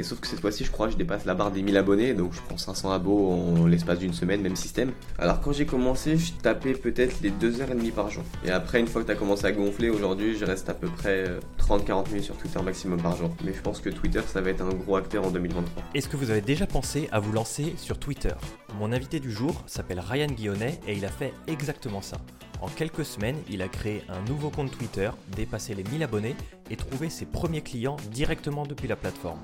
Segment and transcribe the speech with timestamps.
[0.00, 2.14] Et sauf que cette fois-ci, je crois que je dépasse la barre des 1000 abonnés,
[2.14, 4.92] donc je prends 500 abos en l'espace d'une semaine, même système.
[5.18, 8.22] Alors quand j'ai commencé, je tapais peut-être les 2h30 par jour.
[8.42, 10.88] Et après, une fois que tu as commencé à gonfler, aujourd'hui, je reste à peu
[10.88, 11.26] près
[11.58, 13.28] 30-40 minutes sur Twitter maximum par jour.
[13.44, 15.82] Mais je pense que Twitter, ça va être un gros acteur en 2023.
[15.94, 18.32] Est-ce que vous avez déjà pensé à vous lancer sur Twitter?
[18.78, 22.16] Mon invité du jour s'appelle Ryan Guillonnet et il a fait exactement ça.
[22.62, 26.36] En quelques semaines, il a créé un nouveau compte Twitter, dépassé les 1000 abonnés
[26.70, 29.40] et trouvé ses premiers clients directement depuis la plateforme.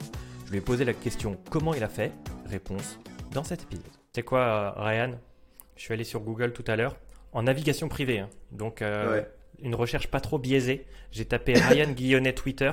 [0.46, 2.12] Je lui ai posé la question comment il a fait?
[2.44, 3.00] Réponse
[3.32, 3.90] dans cet épisode.
[4.14, 5.18] C'est quoi, euh, Ryan?
[5.74, 6.96] Je suis allé sur Google tout à l'heure
[7.32, 8.30] en navigation privée, hein.
[8.52, 9.22] donc euh,
[9.60, 10.86] une recherche pas trop biaisée.
[11.10, 12.70] J'ai tapé Ryan Guillonnet Twitter.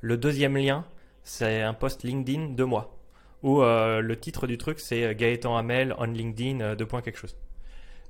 [0.00, 0.86] Le deuxième lien,
[1.24, 2.96] c'est un post LinkedIn de moi.
[3.42, 7.36] Où euh, le titre du truc, c'est Gaëtan Hamel on LinkedIn, deux points quelque chose.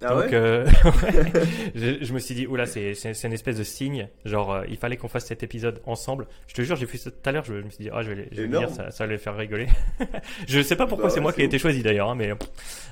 [0.02, 0.66] Ah Donc, euh,
[1.74, 4.08] je, je, me suis dit, oula, c'est, c'est, c'est une espèce de signe.
[4.24, 6.26] Genre, euh, il fallait qu'on fasse cet épisode ensemble.
[6.46, 7.44] Je te jure, j'ai fait ça tout à l'heure.
[7.44, 9.36] Je, me suis dit, ah, je vais, je vais venir, ça, ça va les faire
[9.36, 9.66] rigoler.
[10.48, 12.32] je sais pas pourquoi Bah c'est moi qui ai été choisi d'ailleurs, hein, mais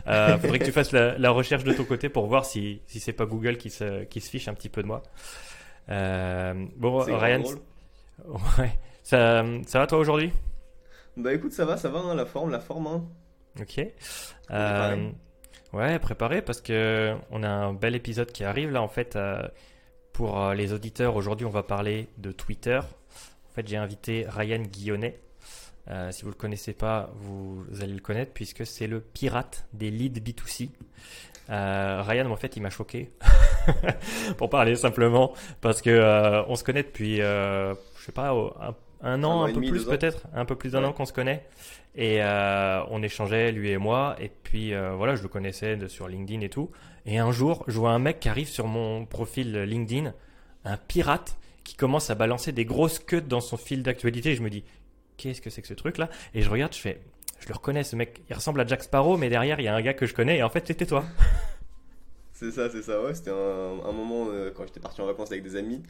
[0.06, 3.00] euh, faudrait que tu fasses la, la recherche de ton côté pour voir si, si
[3.00, 5.02] c'est pas Google qui se, qui se fiche un petit peu de moi.
[5.90, 7.42] Euh, bon, Ryan,
[8.58, 10.32] ouais, ça, ça va toi aujourd'hui?
[11.16, 12.86] Bah écoute, ça va, ça va, hein, la forme, la forme.
[12.86, 13.04] Hein.
[13.60, 13.86] Ok.
[14.50, 15.10] Euh,
[15.72, 19.16] ouais, préparé parce que on a un bel épisode qui arrive là en fait.
[19.16, 19.42] euh,
[20.12, 22.78] pour euh, les auditeurs, aujourd'hui on va parler de Twitter.
[22.78, 25.20] En fait, j'ai invité Ryan Guillonnet.
[25.90, 29.90] Euh, si vous le connaissez pas, vous, allez le connaître puisque c'est le pirate des
[29.90, 30.70] leads B2C.
[31.50, 33.10] Euh, Ryan, en fait, il m'a choqué.
[34.38, 39.40] pour parler simplement, parce que on se connaît depuis, je sais pas, un, un an,
[39.40, 40.86] an un, peu demi, plus peut-être, un peu plus d'un Ouais.
[40.86, 41.44] an qu'on se connaît.
[41.94, 44.16] Et euh, on échangeait, lui et moi.
[44.20, 46.70] Et puis euh, voilà, je le connaissais de, sur LinkedIn et tout.
[47.04, 50.14] Et un jour, je vois un mec qui arrive sur mon profil LinkedIn,
[50.64, 54.30] un pirate qui commence à balancer des grosses queues dans son fil d'actualité.
[54.30, 54.64] Et je me dis,
[55.16, 56.08] qu'est-ce que c'est que ce truc-là?
[56.34, 57.00] Et je regarde, je fais,
[57.40, 58.20] je le reconnais, ce mec.
[58.30, 60.38] Il ressemble à Jack Sparrow, mais derrière, il y a un gars que je connais.
[60.38, 61.04] Et en fait, c'était toi.
[62.42, 63.14] C'est ça, c'est ça, ouais.
[63.14, 63.34] C'était un,
[63.88, 65.82] un moment euh, quand j'étais parti en vacances avec des amis.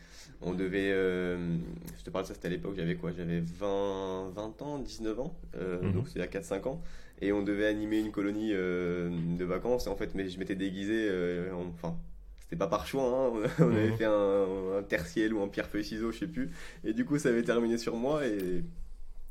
[0.42, 0.90] On devait.
[0.92, 1.56] euh,
[1.98, 5.18] je te parle de ça, c'était à l'époque, j'avais quoi J'avais 20, 20 ans, 19
[5.20, 5.34] ans.
[5.56, 5.92] euh, Mhm.
[5.92, 6.82] Donc c'était il y a 4-5 ans.
[7.20, 9.86] Et on devait animer une colonie de vacances.
[9.86, 11.08] Et en fait, mais je m'étais déguisé.
[11.52, 11.96] en- Enfin.
[12.40, 13.32] C'était pas par choix, hein.
[13.60, 13.96] on avait Mhm.
[13.96, 16.50] fait un, un terciel ou un pierre-feuille-ciseau, je sais plus.
[16.84, 18.26] Et du coup, ça avait terminé sur moi.
[18.26, 18.62] Et,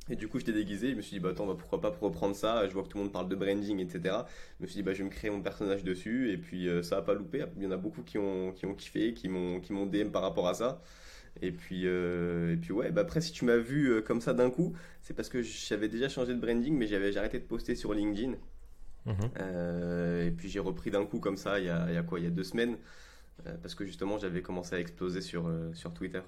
[0.10, 0.92] et du coup, j'étais déguisé.
[0.92, 2.68] Je me suis dit, bah attends, bah, pourquoi pas reprendre ça?
[2.68, 4.16] Je vois que tout le monde parle de branding, etc.
[4.60, 6.84] Je me suis dit, bah, je vais me créer mon personnage dessus, et puis euh,
[6.84, 7.46] ça a pas loupé.
[7.58, 10.10] Il y en a beaucoup qui ont, qui ont kiffé, qui m'ont, qui m'ont DM
[10.10, 10.82] par rapport à ça.
[11.42, 14.34] Et puis, euh, et puis ouais, bah après, si tu m'as vu euh, comme ça
[14.34, 17.46] d'un coup, c'est parce que j'avais déjà changé de branding, mais j'avais j'ai arrêté de
[17.46, 18.34] poster sur LinkedIn.
[19.40, 22.04] Euh, et puis j'ai repris d'un coup comme ça, il y a, il y a
[22.04, 22.78] quoi, il y a deux semaines,
[23.64, 26.22] parce que justement, j'avais commencé à exploser sur, sur Twitter.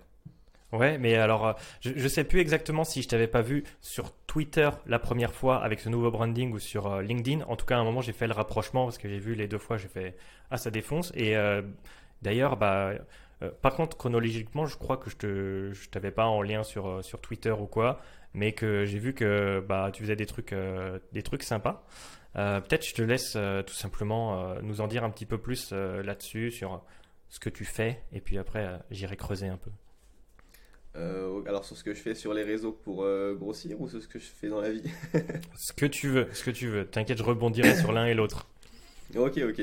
[0.73, 4.71] Ouais, mais alors, euh, je, sais plus exactement si je t'avais pas vu sur Twitter
[4.87, 7.45] la première fois avec ce nouveau branding ou sur euh, LinkedIn.
[7.45, 9.47] En tout cas, à un moment, j'ai fait le rapprochement parce que j'ai vu les
[9.47, 10.17] deux fois, j'ai fait
[10.49, 11.11] ah ça défonce.
[11.15, 11.61] Et euh,
[12.23, 12.93] d'ailleurs, bah,
[13.61, 17.51] par contre, chronologiquement, je crois que je je t'avais pas en lien sur sur Twitter
[17.51, 18.01] ou quoi,
[18.33, 20.55] mais que j'ai vu que bah tu faisais des trucs,
[21.11, 21.85] des trucs sympas.
[22.33, 26.83] Peut-être je te laisse tout simplement nous en dire un petit peu plus là-dessus sur
[27.29, 29.71] ce que tu fais, et puis après, j'irai creuser un peu.
[30.95, 34.01] Euh, alors sur ce que je fais sur les réseaux pour euh, grossir ou sur
[34.01, 34.83] ce que je fais dans la vie?
[35.57, 36.85] Ce que tu veux, ce que tu veux.
[36.85, 38.47] T'inquiète, je rebondirai sur l'un et l'autre.
[39.15, 39.61] Ok, ok.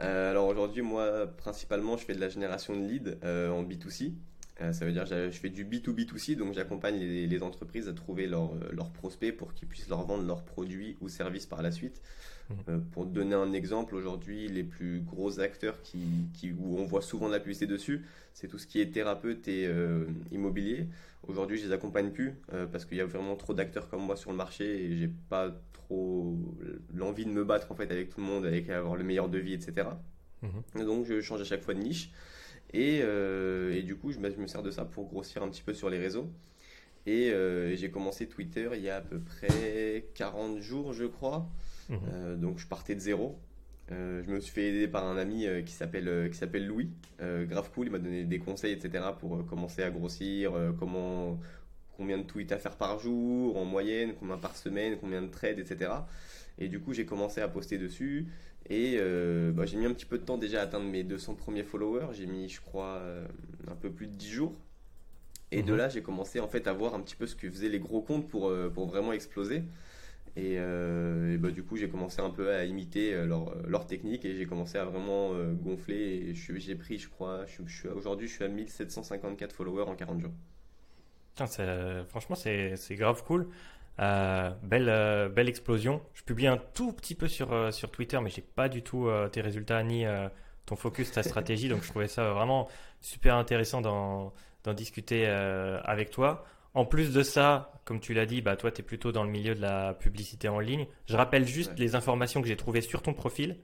[0.00, 4.12] Euh, alors aujourd'hui, moi, principalement, je fais de la génération de leads en B2C.
[4.60, 7.92] Euh, ça veut dire que je fais du B2B2C, donc j'accompagne les, les entreprises à
[7.92, 11.72] trouver leurs leurs prospects pour qu'ils puissent leur vendre leurs produits ou services par la
[11.72, 12.00] suite.
[12.50, 12.56] Mhm.
[12.68, 16.84] Euh, pour te donner un exemple, aujourd'hui, les plus gros acteurs qui, qui, où on
[16.84, 20.88] voit souvent de la publicité dessus, c'est tout ce qui est thérapeute et euh, immobilier.
[21.26, 24.16] Aujourd'hui, je les accompagne plus euh, parce qu'il y a vraiment trop d'acteurs comme moi
[24.16, 26.36] sur le marché et j'ai pas trop
[26.94, 29.54] l'envie de me battre en fait avec tout le monde, avec avoir le meilleur devis,
[29.54, 29.88] etc.
[30.42, 30.80] Mhm.
[30.80, 32.10] Et Donc je change à chaque fois de niche
[32.72, 35.48] et, euh, et du coup je me, je me sers de ça pour grossir un
[35.48, 36.28] petit peu sur les réseaux.
[37.06, 37.32] Et
[37.76, 41.48] j'ai commencé Twitter il y a à peu près 40 jours je crois.
[41.88, 41.98] Mhm.
[42.12, 43.38] Euh, donc je partais de zéro.
[43.92, 46.90] Euh, je me suis fait aider par un ami euh, qui s'appelle qui s'appelle Louis,
[47.20, 47.86] grave cool.
[47.86, 49.04] Il m'a donné des conseils, etc.
[49.18, 51.38] pour commencer à grossir, comment,
[51.96, 55.58] combien de tweets à faire par jour, en moyenne, combien par semaine, combien de trades,
[55.58, 55.90] etc.
[56.58, 58.26] Et du coup, j'ai commencé à poster dessus.
[58.70, 61.34] Et euh, bah, j'ai mis un petit peu de temps déjà à atteindre mes 200
[61.34, 62.08] premiers followers.
[62.12, 63.26] J'ai mis, je crois, euh,
[63.68, 64.54] un peu plus de 10 jours.
[65.50, 65.78] Et de Mhm.
[65.78, 68.00] là, j'ai commencé en fait à voir un petit peu ce que faisaient les gros
[68.02, 69.62] comptes pour, euh, pour vraiment exploser.
[70.36, 73.86] Et, euh, et bah, du coup, j'ai commencé un peu à imiter euh, leur, leur
[73.86, 75.94] technique et j'ai commencé à vraiment euh, gonfler.
[75.94, 80.20] Et j'ai pris, je crois, je, je aujourd'hui, je suis à 1754 followers en 40
[80.20, 80.32] jours.
[81.36, 81.46] Putain,
[82.08, 83.48] franchement, c'est c'est grave cool.
[83.98, 86.00] belle, belle explosion.
[86.14, 89.40] Je publie un tout petit peu sur, sur Twitter, mais j'ai pas du tout tes
[89.40, 90.04] résultats ni
[90.64, 91.68] ton focus, ta stratégie.
[91.70, 92.68] donc je trouvais ça vraiment
[93.00, 94.32] super intéressant d'en
[94.74, 96.44] discuter avec toi.
[96.74, 99.30] En plus de ça, comme tu l'as dit, bah, toi, tu es plutôt dans le
[99.30, 100.86] milieu de la publicité en ligne.
[101.06, 103.56] Je rappelle juste les informations que j'ai trouvées sur ton profil.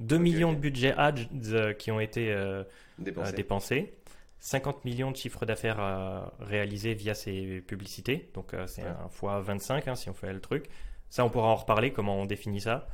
[0.00, 1.14] 2 millions de budgets ads
[1.52, 2.64] euh, qui ont été euh,
[3.06, 3.94] euh, dépensés.
[4.40, 8.30] 50 millions de chiffres d'affaires réalisés via ces publicités.
[8.34, 10.66] Donc c'est un fois 25 hein, si on fait le truc.
[11.08, 12.86] Ça, on pourra en reparler, comment on définit ça.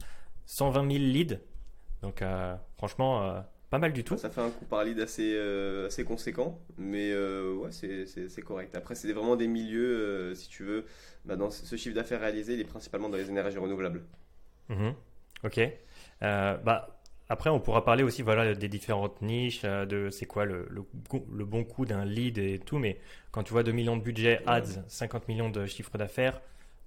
[0.46, 1.40] 120 000 leads.
[2.02, 2.22] Donc
[2.76, 4.17] franchement, pas mal du tout.
[4.19, 8.75] Ça fait un coup par lead assez, euh, assez conséquent, mais euh, ouais, c'est correct.
[8.75, 10.84] Après, c'est vraiment des milieux, euh, si tu veux,
[11.25, 14.02] bah, dans ce chiffre d'affaires réalisé, il est principalement dans les énergies renouvelables.
[14.69, 14.94] Mhm.
[15.44, 15.61] Ok.
[16.20, 16.96] bah,
[17.28, 20.82] après, on pourra parler aussi voilà, des différentes niches, de c'est quoi le, le,
[21.32, 22.99] le, bon coût d'un lead et tout, mais
[23.31, 26.40] quand tu vois 2 millions de budget ads, 50 millions de chiffre d'affaires,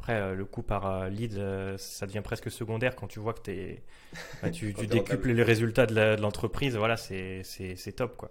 [0.04, 3.34] après, euh, le coût par euh, lead, euh, ça devient presque secondaire quand tu vois
[3.34, 3.82] que es,
[4.44, 6.76] bah, tu, tu décuples les résultats de l'entreprise.
[6.76, 8.18] voilà, c'est top.
[8.18, 8.30] Quoi.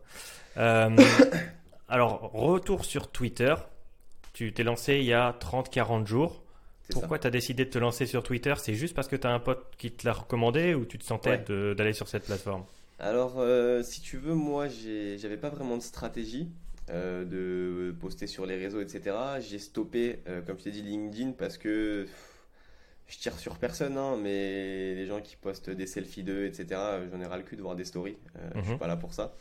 [1.88, 3.54] alors, retour sur Twitter.
[4.34, 6.42] Tu t'es lancé il y a 30-40 jours.
[6.90, 8.52] Pourquoi tu as décidé de te lancer sur Twitter?
[8.58, 11.04] C'est juste parce que tu as un pote qui te l'a recommandé ou tu te
[11.04, 12.64] sentais d'aller sur cette plateforme?
[12.98, 13.42] Alors,
[13.82, 16.50] si tu veux, moi, j'avais pas vraiment de stratégie.
[16.90, 19.14] Euh, de poster sur les réseaux, etc.
[19.40, 22.08] J'ai stoppé, euh, comme je t'ai dit, LinkedIn parce que
[23.06, 26.80] je tire sur personne, hein, mais les gens qui postent des selfies d'eux, etc.,
[27.12, 28.16] j'en ai ras le cul de voir des stories.
[28.36, 28.78] Euh, Je suis mhm.
[28.78, 29.32] pas là pour ça.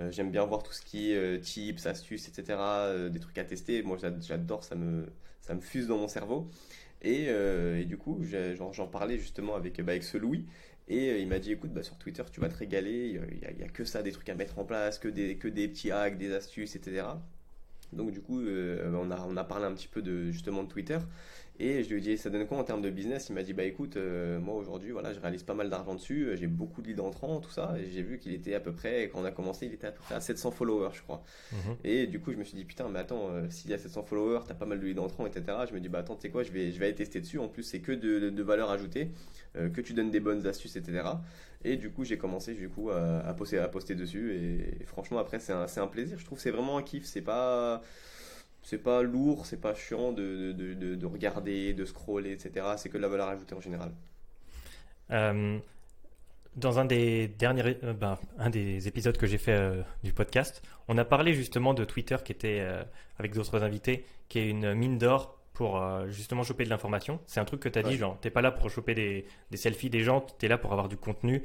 [0.00, 2.58] Euh, j'aime bien voir tout ce qui est tips, astuces, etc.,
[3.10, 3.82] des trucs à tester.
[3.82, 5.06] Moi, j'adore, ça me,
[5.42, 6.48] ça me fuse dans mon cerveau.
[7.02, 10.46] Et, et du coup, j'en parlais justement avec, bah, avec ce Louis.
[10.88, 13.20] Et euh, il m'a dit écoute, bah, sur Twitter, tu vas te régaler.
[13.30, 15.68] Il n'y a, que ça, des trucs à mettre en place, que des, que des
[15.68, 17.06] petits hacks, des astuces, etc.
[17.92, 20.68] Donc, du coup, euh, on, a, on a parlé un petit peu de, justement de
[20.68, 20.98] Twitter.
[21.60, 23.28] Et je lui ai dit, ça donne quoi en termes de business?
[23.28, 26.30] Il m'a dit, bah écoute, euh, moi aujourd'hui, voilà, je réalise pas mal d'argent dessus,
[26.34, 27.74] j'ai beaucoup de leads entrants, tout ça.
[27.78, 29.92] Et j'ai vu qu'il était à peu près, quand on a commencé, il était à
[29.92, 31.24] peu près à 700 followers, je crois.
[31.52, 31.76] Mhm.
[31.84, 34.40] Et du coup, je me suis dit, putain, mais attends, s'il y a 700 followers,
[34.46, 35.58] t'as pas mal de leads entrants, etc.
[35.68, 37.38] Je me dis, bah attends, tu sais quoi, je vais, je vais aller tester dessus.
[37.38, 39.10] En plus, c'est que de, de valeur ajoutée.
[39.56, 41.08] Euh, que tu donnes des bonnes astuces, etc.
[41.64, 44.34] Et du coup, j'ai commencé du coup à, poster, à poster dessus.
[44.34, 46.18] Et, franchement, après, c'est un, un, plaisir.
[46.18, 47.04] Je trouve c'est vraiment un kiff.
[47.04, 47.82] C'est pas
[48.68, 52.66] c'est pas lourd, c'est pas chiant de, de, de, regarder, de scroller, etc.
[52.76, 53.92] C'est que de la valeur ajoutée en général.
[55.10, 55.58] Euh,
[56.56, 59.58] dans un des derniers, euh, ben, un des épisodes que j'ai fait
[60.02, 62.66] du podcast, on a parlé justement de Twitter qui était
[63.18, 67.18] avec d'autres invités, qui est une mine d'or pour euh, justement choper de l'information.
[67.26, 69.56] C'est un truc que tu as dit, genre, t'es pas là pour choper des, des
[69.56, 71.42] selfies des gens, tu es là pour avoir du contenu.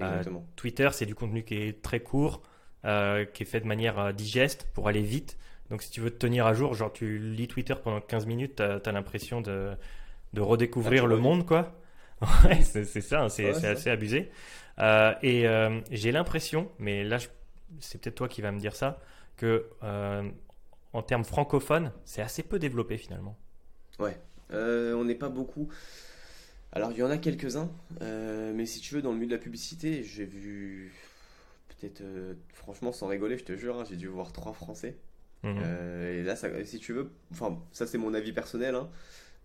[0.00, 0.24] Euh,
[0.56, 2.42] Twitter, c'est du contenu qui est très court,
[2.84, 5.38] euh, qui est fait de manière digeste pour aller vite.
[5.72, 8.56] Donc si tu veux te tenir à jour, genre tu lis Twitter pendant 15 minutes,
[8.56, 9.72] tu as, l'impression de,
[10.34, 11.72] de redécouvrir ah, le monde, quoi.
[12.44, 14.30] Ouais, c'est ça, hein, c'est assez abusé.
[14.78, 15.46] et
[15.90, 17.18] j'ai l'impression, mais là,
[17.80, 19.00] c'est peut-être toi qui vas me dire ça,
[19.36, 19.66] que
[20.92, 23.36] en termes francophones, c'est assez peu développé finalement.
[23.98, 24.18] Ouais,
[24.52, 25.68] euh, on n'est pas beaucoup.
[26.72, 27.70] Alors il y en a quelques-uns,
[28.00, 30.92] euh, mais si tu veux, dans le milieu de la publicité, j'ai vu
[31.68, 34.96] peut-être, euh, franchement, sans rigoler, je te jure, hein, j'ai dû voir trois Français.
[35.42, 35.62] Mhm.
[36.02, 38.76] et là, si tu veux, enfin, ça c'est mon avis personnel.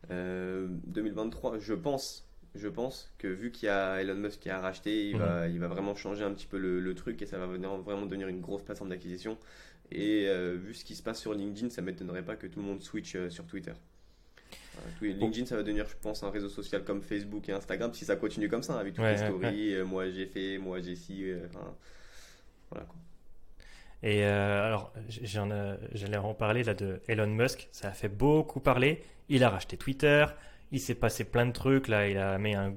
[0.10, 1.58] 2023, hein.
[1.60, 5.16] je pense, je pense que vu qu'il y a Elon Musk qui a racheté, il,
[5.16, 5.22] mhm.
[5.22, 8.06] va, il va vraiment changer un petit peu le, truc et ça va venir, vraiment
[8.06, 9.38] devenir une grosse plateforme d'acquisition.
[9.92, 12.82] Et vu ce qui se passe sur LinkedIn, ça m'étonnerait pas que tout le monde
[12.82, 13.74] switch sur Twitter.
[15.02, 18.16] LinkedIn, ça va devenir, je pense, un réseau social comme Facebook et Instagram si ça
[18.16, 19.76] continue comme ça, hein, avec toutes les stories.
[19.76, 21.30] Euh, moi, j'ai fait, moi, j'ai si.
[21.32, 21.48] Euh,
[22.70, 22.96] voilà quoi.
[24.04, 24.94] Et euh, alors,
[25.94, 27.68] j'allais en parler là de Elon Musk.
[27.72, 29.04] Ça a fait beaucoup parler.
[29.30, 30.26] Il a racheté Twitter.
[30.72, 31.88] Il s'est passé plein de trucs.
[31.88, 32.74] Là, il a mis un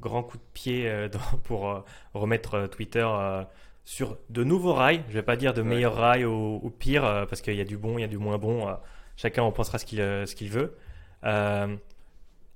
[0.00, 1.08] grand coup de pied
[1.44, 3.08] pour remettre Twitter
[3.84, 5.04] sur de nouveaux rails.
[5.08, 7.98] Je vais pas dire de meilleurs rails ou, pire, parce qu'il y a du bon,
[7.98, 8.66] il y a du moins bon.
[9.16, 10.76] chacun en pensera ce qu'il qu'il veut.
[11.24, 11.76] Euh,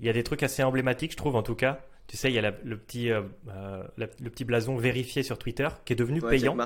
[0.00, 1.80] il y a des trucs assez emblématiques, je trouve, en tout cas.
[2.06, 5.68] Tu sais, il y a le, petit, euh, euh, le petit blason vérifié sur Twitter
[5.84, 6.56] qui est devenu payant.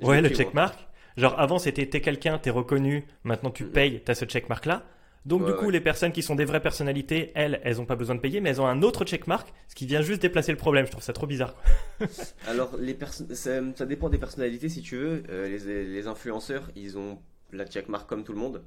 [0.00, 0.78] Ouais, le checkmark.
[1.16, 4.84] Genre avant c'était t'es quelqu'un, t'es reconnu, maintenant tu payes, t'as ce checkmark là.
[5.24, 8.14] Donc du coup les personnes qui sont des vraies personnalités, elles, elles ont pas besoin
[8.14, 10.86] de payer, mais elles ont un autre checkmark, ce qui vient juste déplacer le problème.
[10.86, 11.54] Je trouve ça trop bizarre.
[12.46, 12.98] Alors les
[13.32, 15.22] ça, ça, dépend des personnalités si tu veux.
[15.28, 17.20] les, les influenceurs, ils ont
[17.52, 18.62] la checkmark comme tout le monde.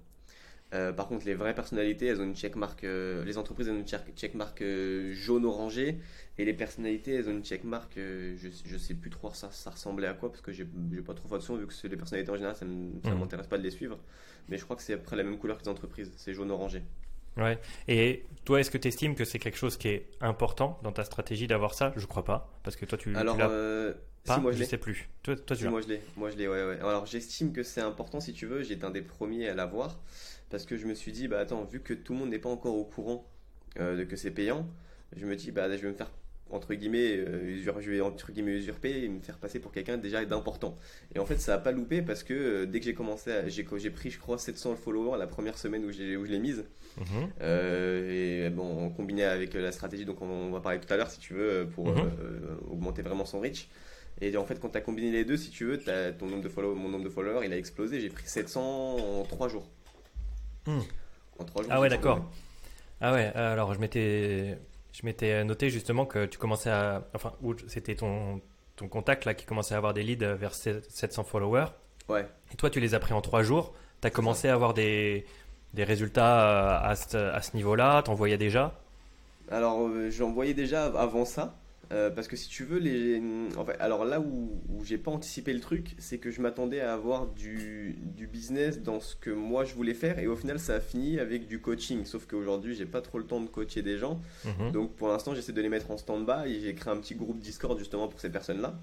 [0.74, 2.84] Euh, par contre, les vraies personnalités, elles ont une checkmark.
[2.84, 6.00] Euh, les entreprises, elles ont une checkmark euh, jaune-orangé.
[6.38, 7.94] Et les personnalités, elles ont une checkmark.
[7.96, 10.66] je, je sais plus trop ça, ça ressemblait à quoi, parce que j'ai
[11.06, 13.20] pas trop fait vu que les personnalités en général, ça ne mhm.
[13.20, 13.98] m'intéresse pas de les suivre.
[14.50, 16.84] Mais je crois que c'est après la même couleur que les entreprises, c'est jaune-orangé.
[17.38, 17.60] Ouais.
[17.88, 21.04] Et toi, est-ce que tu estimes que c'est quelque chose qui est important dans ta
[21.04, 21.94] stratégie d'avoir ça?
[21.96, 23.94] Je crois pas, parce que toi, tu, Alors, tu l'as
[24.26, 24.36] pas.
[24.36, 25.10] si, moi je je sais plus.
[25.24, 26.80] Toi, toi tu Si, moi je l'ai, moi je l'ai, ouais, ouais.
[26.80, 30.00] Alors j'estime que c'est important si tu veux, j'étais un des premiers à l'avoir
[30.50, 32.50] parce que je me suis dit, bah attends, vu que tout le monde n'est pas
[32.50, 33.26] encore au courant
[33.80, 34.68] euh, de que c'est payant,
[35.16, 36.12] je me dis, bah je vais me faire
[36.50, 40.24] entre guillemets, euh, je vais entre guillemets usurper et me faire passer pour quelqu'un déjà
[40.24, 40.76] d'important.
[41.14, 43.64] Et en fait, ça a pas loupé parce que euh, dès que j'ai commencé, j'ai
[43.90, 46.02] pris, je crois, 700 followers la première semaine où je
[46.32, 46.64] l'ai mise.
[46.98, 47.06] Mhm.
[47.42, 51.12] Euh, et bon, combiné avec la stratégie, donc on, on va parler tout à l'heure
[51.12, 52.10] si tu veux, pour Mhm.
[52.72, 53.68] augmenter vraiment son reach.
[54.22, 55.80] Et en fait, quand tu as combiné les deux, si tu veux,
[56.18, 58.00] ton nombre de follow- mon nombre de followers, il a explosé.
[58.00, 59.70] J'ai pris 700 en 3 jours.
[61.40, 61.72] En 3 jours.
[61.74, 62.26] Ah ouais, 700 d'accord.
[63.00, 64.58] Ah ouais, alors je m'étais,
[64.92, 67.34] je m'étais noté justement que tu commençais à, enfin,
[67.68, 68.42] c'était ton,
[68.76, 71.68] ton contact là qui commençait à avoir des leads vers 700 followers.
[72.10, 72.26] Ouais.
[72.52, 73.74] Et toi, tu les as pris en trois jours.
[74.02, 75.26] Tu as commencé à avoir des,
[75.74, 78.02] des résultats à, à ce, à ce niveau-là?
[78.04, 78.80] Tu voyais déjà?
[79.52, 81.56] Alors, euh, j'en voyais déjà avant ça.
[81.92, 83.22] Euh, parce que si tu veux, les...
[83.58, 86.82] en fait, alors là où, où j'ai pas anticipé le truc, c'est que je m'attendais
[86.82, 90.60] à avoir du, du business dans ce que moi je voulais faire, et au final
[90.60, 92.06] ça a fini avec du coaching.
[92.06, 94.72] Sauf qu'aujourd'hui, j'ai pas trop le temps de coacher des gens, Mhm.
[94.72, 96.52] donc pour l'instant, j'essaie de les mettre en stand-by.
[96.56, 98.78] et J'ai créé un petit groupe Discord justement pour ces personnes-là.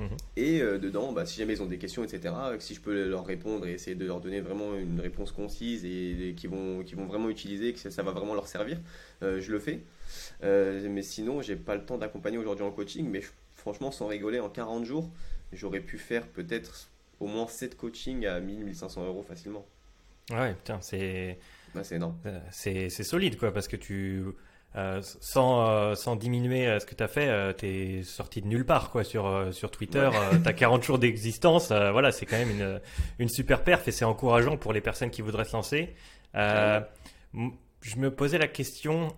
[0.00, 0.16] Mhm.
[0.36, 3.26] Et euh, dedans, bah, si jamais ils ont des questions, etc., si je peux leur
[3.26, 6.94] répondre et essayer de leur donner vraiment une réponse concise et, et qui, vont, qui
[6.94, 8.78] vont vraiment utiliser, que ça, ça va vraiment leur servir,
[9.22, 9.80] euh, je le fais.
[10.44, 14.06] Euh, mais sinon, j'ai pas le temps d'accompagner aujourd'hui en coaching, mais je- franchement, sans
[14.08, 15.10] rigoler, en 40 jours,
[15.52, 16.88] j'aurais pu faire peut-être
[17.20, 19.66] au moins 7 coachings à 1000-1500 euros facilement.
[20.30, 21.38] Ouais, putain, c'est,
[21.74, 22.16] Bah, c'est énorme.
[22.26, 24.24] euh, c'est solide quoi, parce que tu,
[24.76, 28.46] euh, sans, euh, sans diminuer euh, ce que tu as fait, tu es sorti de
[28.46, 30.08] nulle part quoi sur, sur Twitter.
[30.42, 31.72] tu as 40 jours d'existence.
[31.72, 32.80] voilà, c'est quand même une,
[33.18, 35.94] une super perf et c'est encourageant pour les personnes qui voudraient se lancer.
[36.34, 39.08] Je me posais la question,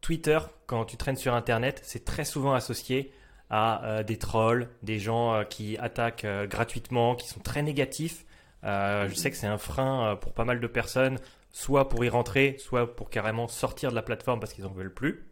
[0.00, 3.12] Twitter, quand tu traînes sur Internet, c'est très souvent associé
[3.50, 8.24] à des trolls, des gens qui attaquent gratuitement, qui sont très négatifs.
[8.62, 11.18] Je sais que c'est un frein pour pas mal de personnes,
[11.54, 14.94] soit pour y rentrer, soit pour carrément sortir de la plateforme parce qu'ils en veulent
[14.94, 15.26] plus.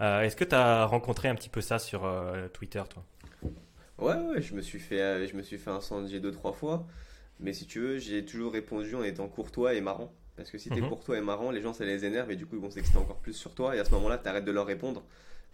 [0.00, 3.04] Euh, Est-ce que tu as rencontré un petit peu ça sur euh, Twitter, toi?
[3.98, 6.86] Ouais, ouais, je me suis fait, euh, je me suis fait incendier deux, trois fois.
[7.40, 10.12] Mais si tu veux, j'ai toujours répondu en étant courtois et marrant.
[10.36, 10.84] Parce que si t'es Mhm.
[10.84, 13.18] courtois et marrant, les gens ça les énerve et du coup ils vont s'exciter encore
[13.18, 13.74] plus sur toi.
[13.76, 15.04] Et à ce moment-là, t'arrêtes de leur répondre.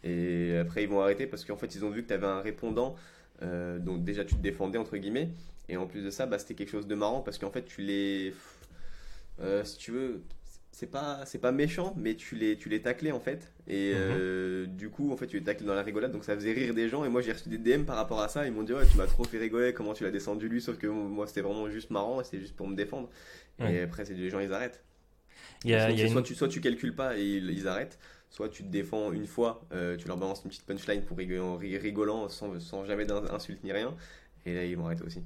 [0.04, 2.96] Et après, ils vont arrêter parce qu'en fait, ils ont vu que t'avais un répondant.
[3.42, 5.30] euh, donc déjà, tu te défendais entre guillemets.
[5.68, 7.80] Et en plus de ça, bah, c'était quelque chose de marrant parce qu'en fait, tu
[7.82, 8.34] les.
[9.40, 10.22] Euh, si tu veux.
[10.72, 13.52] C'est pas, c'est pas méchant, mais tu les, tu les taclais en fait.
[13.68, 14.00] Et Mhm.
[14.00, 16.74] euh, du coup, en fait, tu les taclais dans la rigolade, donc ça faisait rire
[16.74, 17.04] des gens.
[17.04, 18.44] Et moi, j'ai reçu des DM par rapport à ça.
[18.44, 20.60] Ils m'ont dit, ouais, tu m'as trop fait rigoler, comment tu l'as descendu lui?
[20.60, 23.08] Sauf que moi, c'était vraiment juste marrant, et c'était juste pour me défendre.
[23.60, 23.72] Ouais.
[23.74, 24.82] Et après, c'est les gens, ils arrêtent.
[25.64, 27.98] Y a, y a soit, tu, soit tu calcules pas et ils, ils arrêtent,
[28.30, 31.56] soit tu te défends une fois, euh, tu leur balances une petite punchline pour rigolant,
[31.56, 33.94] rigolant sans, sans jamais d'insulte ni rien.
[34.44, 35.22] Et là, ils vont arrêter aussi.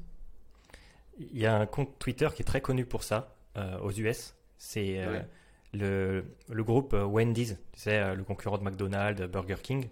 [1.19, 3.35] Il y a un compte Twitter qui est très connu pour ça
[3.83, 4.35] aux US.
[4.59, 5.27] C'est euh, Ouais.
[5.75, 9.89] le, le groupe euh, Wendy's, tu sais, euh, le concurrent de McDonald's, Burger King.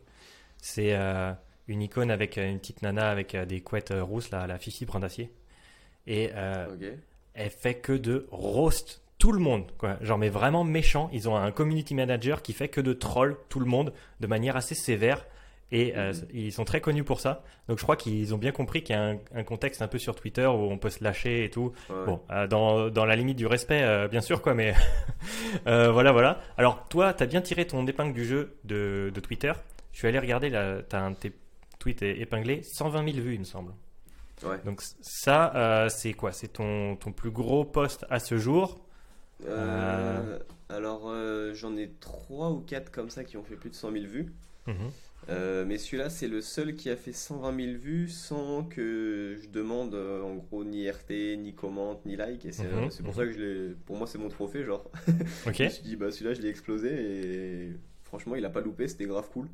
[0.59, 1.33] C'est euh,
[1.69, 4.59] une icône avec euh, une petite nana avec euh, des couettes euh, rousses, la, la
[4.59, 5.31] Fifi brin d'acier.
[6.07, 6.67] Et euh,
[7.35, 9.71] elle fait que de roast tout le monde.
[9.79, 9.97] Quoi.
[10.03, 11.09] Genre, mais vraiment méchant.
[11.13, 14.57] Ils ont un community manager qui fait que de troll tout le monde de manière
[14.57, 15.25] assez sévère.
[15.73, 16.29] Et euh, Mhm.
[16.33, 17.43] ils sont très connus pour ça.
[17.69, 19.99] Donc je crois qu'ils ont bien compris qu'il y a un, un contexte un peu
[19.99, 21.73] sur Twitter où on peut se lâcher et tout.
[21.91, 22.05] Ouais.
[22.07, 24.75] Bon, euh, dans, dans la limite du respect, euh, bien sûr, quoi, mais
[25.65, 26.41] voilà, voilà.
[26.57, 29.53] Alors, toi, tu as bien tiré ton épingle du jeu de, de Twitter.
[29.93, 30.57] Je suis allé regarder, tu
[30.97, 31.33] as un de tes
[31.79, 33.73] tweets épinglés, 120 000 vues, il me semble.
[34.45, 34.59] Ouais.
[34.65, 36.31] Donc, ça, c'est quoi?
[36.33, 38.79] C'est ton, ton plus gros post à ce jour?
[40.69, 41.13] Alors,
[41.55, 44.33] j'en ai 3 ou 4 comme ça qui ont fait plus de 100 000 vues.
[44.67, 44.91] Mhm.
[45.29, 49.49] Euh, mais celui-là, c'est le seul qui a fait 120 000 vues sans que je
[49.49, 52.45] demande euh, en gros ni RT, ni commente, ni like.
[52.45, 53.13] Et c'est Mhm, euh, pour mhm.
[53.15, 53.75] ça que je l'ai.
[53.87, 54.65] Pour moi, c'est mon trophée.
[54.65, 54.89] Genre,
[55.47, 55.61] Ok.
[55.61, 57.73] je me suis dit, bah celui-là, je l'ai explosé et
[58.05, 58.89] franchement, il a pas loupé.
[58.89, 59.49] C'était grave cool.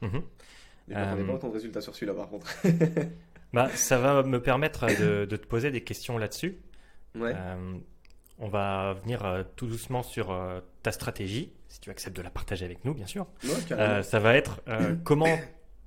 [0.00, 0.22] Mhm.
[0.88, 2.46] Mais m'attendais Euh, pas autant de résultats sur celui-là par contre.
[3.52, 6.58] Bah, ça va me permettre de, de te poser des questions là-dessus.
[7.14, 7.38] ouais.
[8.40, 12.30] On va venir euh, tout doucement sur euh, ta stratégie, si tu acceptes de la
[12.30, 13.26] partager avec nous, bien sûr.
[13.44, 13.50] Ouais.
[13.72, 14.60] Euh, ça va être
[15.04, 15.38] comment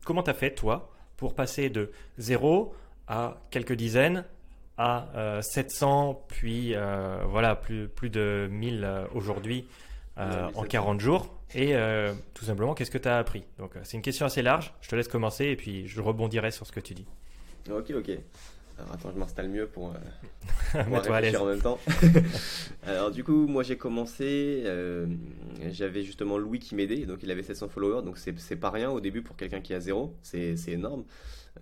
[0.03, 2.73] comment t'as fait toi pour passer de 0
[3.07, 4.25] à quelques dizaines
[4.77, 6.73] à euh, 700 puis
[7.29, 9.67] voilà plus plus de 1000 euh, aujourd'hui
[10.17, 10.63] en 1700.
[10.69, 11.37] 40 jours?
[11.53, 11.75] Et
[12.33, 13.43] tout simplement qu'est-ce que tu as appris?
[13.59, 16.65] Donc c'est une question assez large je te laisse commencer et puis je rebondirai sur
[16.65, 17.05] ce que tu dis
[17.69, 18.11] Ok, ok.
[18.81, 19.93] Alors attends, je m'installe mieux pour, euh,
[20.83, 21.79] pour réfléchir en même temps.
[22.83, 25.05] Alors du coup, moi j'ai commencé, euh,
[25.71, 28.99] j'avais justement Louis qui m'aidait, donc il avait 700 followers, donc c'est pas rien au
[28.99, 31.03] début pour quelqu'un qui a zéro, c'est énorme.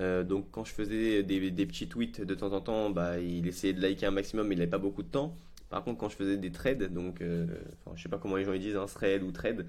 [0.02, 3.48] Euh, donc quand je faisais des, des petits tweets de temps en temps, bah, il
[3.48, 5.36] essayait de liker un maximum, mais il n'avait pas beaucoup de temps.
[5.70, 7.46] Par contre, quand je faisais des trades, donc euh,
[7.86, 9.66] enfin, je sais pas comment les gens ils disent, un thread ou trade,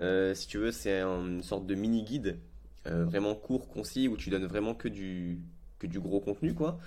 [0.00, 2.38] euh, si tu veux, c'est un- une sorte de mini guide
[2.86, 5.38] euh, vraiment court, concis, où tu donnes vraiment que du
[5.78, 6.78] que du gros contenu quoi.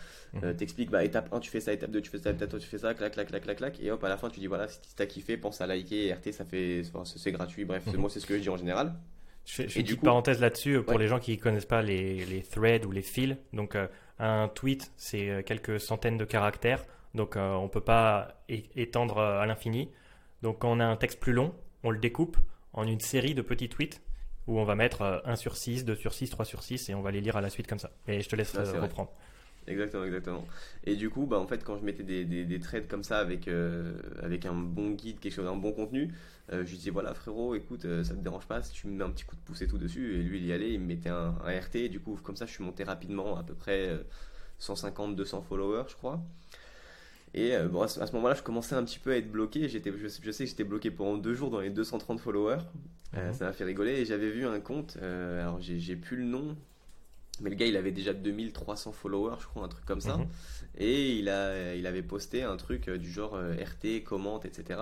[0.43, 0.55] Euh, Mhm.
[0.57, 2.67] T'expliques bah étape 1 tu fais ça, étape 2 tu fais ça, étape 3 tu
[2.67, 4.67] fais ça, clac clac clac clac clac et hop à la fin tu dis voilà
[4.67, 7.97] si t'as kiffé pense à liker et RT ça fait enfin, c'est gratuit bref Mhm.
[7.97, 8.93] moi c'est ce que je dis en général.
[9.45, 11.01] Je fais, je Et fais une du petite coup- parenthèse là-dessus euh, pour Ouais.
[11.01, 13.35] les gens qui ne connaissent pas les, les threads ou les fils.
[13.53, 13.87] Donc, euh,
[14.19, 16.85] un tweet, c'est euh, quelques centaines de caractères.
[17.15, 18.43] Donc, euh, on ne peut pas
[18.75, 19.89] étendre à l'infini.
[20.43, 22.37] Donc, quand on a un texte plus long, on le découpe
[22.73, 23.99] en une série de petits tweets
[24.51, 26.95] où on va mettre euh, 1 sur 6, 2 sur 6, 3 sur 6 et
[26.95, 27.91] on va les lire à la suite comme ça.
[28.07, 28.79] Et je te laisse Ah, euh, vrai.
[28.79, 29.11] reprendre.
[29.67, 30.47] Exactement, exactement.
[30.85, 33.19] Et du coup, bah, en fait, quand je mettais des, des, des trades comme ça
[33.19, 36.13] avec, euh, avec un bon guide, quelque chose, un bon contenu,
[36.51, 38.93] euh, je lui disais voilà, frérot, écoute, euh, ça te dérange pas si tu me
[38.97, 40.15] mets un petit coup de pouce et tout dessus.
[40.19, 41.75] Et lui, il y allait, il me mettait un, un RT.
[41.75, 44.03] Et du coup, comme ça, je suis monté rapidement à peu près euh,
[44.59, 46.21] 150, 200 followers, je crois.
[47.33, 49.69] Et euh, bon, à ce, moment-là, je commençais un petit peu à être bloqué.
[49.69, 52.57] J'étais, je, je sais que j'étais bloqué pendant deux jours dans les 230 followers.
[53.17, 53.33] Euh, Mhm.
[53.33, 53.93] ça m'a fait rigoler.
[53.93, 56.55] Et j'avais vu un compte, euh, alors j'ai, plus le nom,
[57.41, 60.17] mais le gars, il avait déjà 2300 followers, je crois, un truc comme ça.
[60.17, 60.27] Mhm.
[60.77, 64.81] Et il, a, il avait posté un truc euh, du genre RT, commente, etc.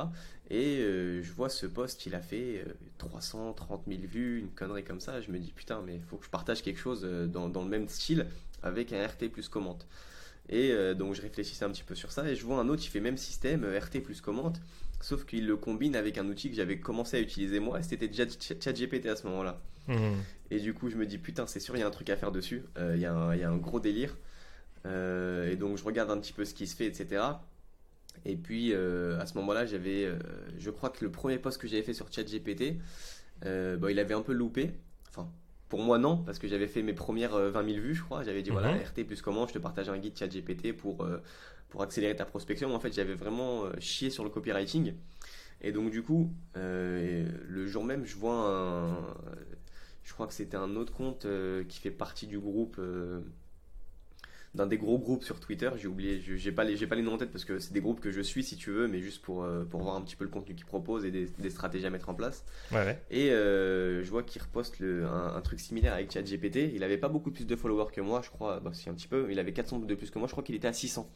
[0.50, 5.00] Et je vois ce post, il a fait euh, 330 000 vues, une connerie comme
[5.00, 5.22] ça.
[5.22, 7.70] Je me dis, putain, mais il faut que je partage quelque chose dans, dans le
[7.70, 8.25] même style
[8.63, 9.88] avec un RT plus commente.
[10.50, 12.84] Et euh, donc je réfléchissais un petit peu sur ça et je vois un autre,
[12.84, 14.60] il fait même système, euh, RT plus commente,
[15.00, 18.27] sauf qu'il le combine avec un outil que j'avais commencé à utiliser moi, c'était déjà
[18.27, 19.62] Ch- ChatGPT à ce moment-là.
[19.88, 20.15] Mhm.
[20.51, 22.15] Et du coup, je me dis, putain, c'est sûr, il y a un truc à
[22.18, 22.63] faire dessus.
[22.77, 24.18] Euh, Il y, a un- il y a un gros délire.
[24.86, 27.46] Euh, et donc, je regarde un petit peu ce qui se fait, etc.
[28.25, 30.06] Et puis, euh, à ce moment-là, j'avais.
[30.06, 30.18] euh,
[30.58, 32.77] je crois que le premier post que j'avais fait sur ChatGPT,
[33.46, 34.72] euh, bah, il avait un peu loupé.
[35.10, 35.29] Enfin,
[35.69, 38.23] pour moi, non, parce que j'avais fait mes premières euh, 20 000 vues, je crois.
[38.23, 38.82] J'avais dit, voilà, Mhm.
[38.82, 41.21] RT plus comment, je te partage un guide ChatGPT pour, euh,
[41.69, 42.73] pour accélérer ta prospection.
[42.73, 44.93] En fait, j'avais vraiment euh, chié sur le copywriting.
[45.62, 48.97] Et donc, du coup, euh, le jour même, je vois un.
[50.03, 52.79] Je crois que c'était un autre compte euh, qui fait partie du groupe.
[54.55, 57.13] D'un des gros groupes sur Twitter, j'ai oublié, j'ai pas les, j'ai pas les noms
[57.13, 59.21] en tête parce que c'est des groupes que je suis si tu veux, mais juste
[59.21, 61.85] pour, euh, pour voir un petit peu le contenu qu'ils proposent et des, des stratégies
[61.85, 62.43] à mettre en place.
[62.71, 62.99] Ouais, ouais.
[63.12, 66.71] Et euh, je vois qu'il reposte le, un, un truc similaire avec ChatGPT.
[66.73, 69.07] Il avait pas beaucoup plus de followers que moi, je crois, bah, si un petit
[69.07, 69.27] peu.
[69.31, 71.07] Il avait 400 de plus que moi, je crois qu'il était à 600.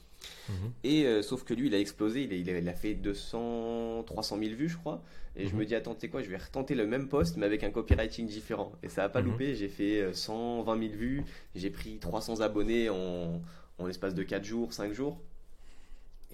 [0.49, 0.55] Mhm.
[0.83, 2.93] Et euh, sauf que lui, il a explosé, il a, il a, il a fait
[2.93, 5.03] 200, 300 000 vues, je crois.
[5.35, 5.59] Et je Mhm.
[5.59, 7.71] me dis, attends, tu sais quoi, je vais retenter le même post, mais avec un
[7.71, 8.71] copywriting différent.
[8.83, 9.25] Et ça a pas Mhm.
[9.31, 11.23] loupé, j'ai fait euh, 120 000 vues,
[11.55, 13.41] j'ai pris 300 abonnés en,
[13.79, 15.19] en l'espace de 4 jours, 5 jours.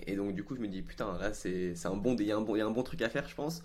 [0.08, 2.38] Et donc, du coup, je me dis, putain, là, c'est un bon, il y, a
[2.38, 3.64] un bon- il y a un bon truc à faire, je pense.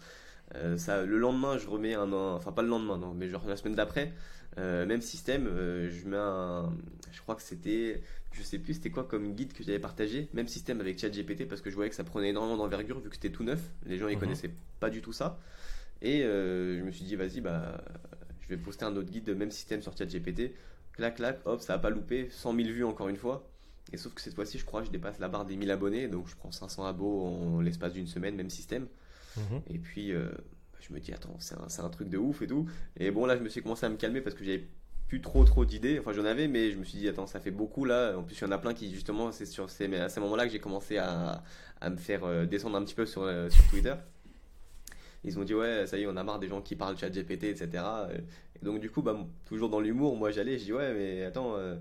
[0.57, 3.45] Euh, ça, le lendemain, je remets un, un- enfin pas le lendemain, non, mais genre
[3.47, 4.13] la semaine d'après,
[4.59, 6.73] euh, même système, euh, je mets un,
[7.15, 10.49] je crois que c'était, je sais plus c'était quoi comme guide que j'avais partagé, même
[10.49, 13.31] système avec ChatGPT parce que je voyais que ça prenait énormément d'envergure vu que c'était
[13.31, 14.21] tout neuf, les gens ils Mhm.
[14.21, 14.51] connaissaient
[14.81, 15.39] pas du tout ça,
[16.03, 17.83] et euh, je me suis dit vas-y bah,
[18.41, 20.53] je vais poster un autre guide de même système sur ChatGPT,
[20.93, 23.51] clac clac, hop, ça a pas loupé, 100 000 vues encore une fois.
[23.93, 26.09] Et sauf que cette fois-ci, je crois que je dépasse la barre des 1000 abonnés,
[26.09, 28.87] donc je prends 500 abos en l'espace d'une semaine, même système.
[29.37, 29.63] Mhm.
[29.69, 30.31] Et puis, euh,
[30.81, 32.69] je me dis, attends, c'est un, c'est un truc de ouf et tout.
[32.99, 34.67] Et bon, là, je me suis commencé à me calmer parce que j'avais
[35.09, 35.99] plus trop trop d'idées.
[35.99, 38.17] Enfin, j'en avais, mais je me suis dit, attends, ça fait beaucoup là.
[38.17, 40.47] En plus, il y en a plein qui, justement, c'est sur ces, à ces moments-là
[40.47, 41.43] que j'ai commencé à,
[41.81, 43.95] à me faire euh, descendre un petit peu sur, euh, sur Twitter.
[45.25, 47.09] Ils ont dit, ouais, ça y est, on a marre des gens qui parlent chat
[47.11, 47.83] GPT, etc.
[48.61, 51.57] Et donc, du coup, bah, toujours dans l'humour, moi j'allais, je dis, ouais, mais attends.
[51.57, 51.77] euh,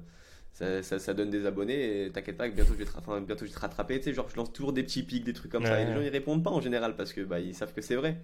[0.54, 3.44] ça, ça, ça donne des abonnés t'inquiète pas que bientôt je vais te, enfin, bientôt
[3.44, 5.52] je vais te rattraper tu sais genre je lance toujours des petits pics des trucs
[5.52, 7.74] comme ça et les gens ils répondent pas en général parce que bah ils savent
[7.74, 8.22] que c'est vrai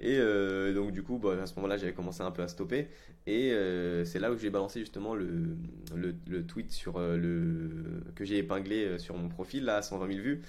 [0.00, 2.48] et euh, donc du coup bah, à ce moment là j'avais commencé un peu à
[2.48, 2.88] stopper
[3.26, 5.56] et euh, c'est là où j'ai balancé justement le,
[5.94, 10.06] le, le tweet sur euh, le que j'ai épinglé sur mon profil là à 120
[10.08, 10.42] 000 vues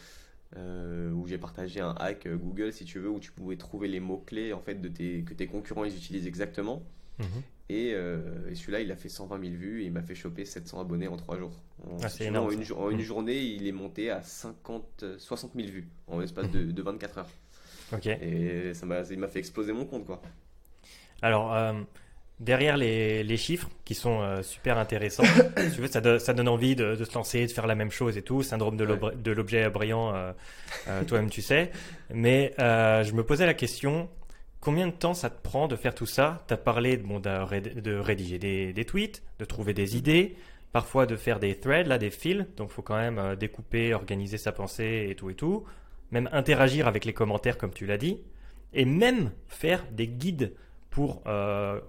[1.13, 4.23] où j'ai partagé un hack Google si tu veux où tu pouvais trouver les mots
[4.25, 6.83] clés en fait de tes, que tes concurrents ils utilisent exactement
[7.19, 7.25] Mhm.
[7.69, 10.79] et, et celui-là, il a fait 120 000 vues et il m'a fait choper 700
[10.81, 11.51] abonnés en 3 jours.
[11.83, 12.99] En, Ah, si énorme, en une, Mm.
[13.01, 17.19] journée, il est monté à 50, euh, 60 000 vues en l'espace de, de 24
[17.19, 17.29] heures.
[18.21, 20.21] Et ça m'a, il m'a fait exploser mon compte, quoi.
[21.21, 21.73] Alors, euh,
[22.39, 25.23] derrière les, les chiffres qui sont euh, super intéressants,
[25.57, 27.75] si tu veux, ça, do- ça donne envie de, de se lancer, de faire la
[27.75, 28.41] même chose et tout.
[28.43, 28.89] Syndrome de Ouais.
[28.91, 31.71] l'obre- de l'objet brillant, euh, toi-même tu sais.
[32.13, 34.09] Mais je me posais la question
[34.59, 36.43] combien de temps ça te prend de faire tout ça?
[36.47, 40.35] Tu as parlé bon, de, ré- de rédiger des, des tweets, de trouver des idées.
[40.71, 42.45] parfois de faire des threads, là, des fils.
[42.57, 45.65] Donc, il faut quand même découper, organiser sa pensée et tout et tout.
[46.11, 48.19] Même interagir avec les commentaires, comme tu l'as dit.
[48.73, 50.53] Et même faire des guides
[50.89, 51.79] pour euh,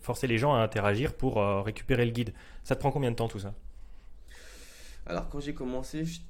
[0.00, 2.32] forcer les gens à interagir pour euh, récupérer le guide.
[2.64, 3.54] Ça te prend combien de temps tout ça?
[5.06, 6.20] Alors, quand j'ai commencé, je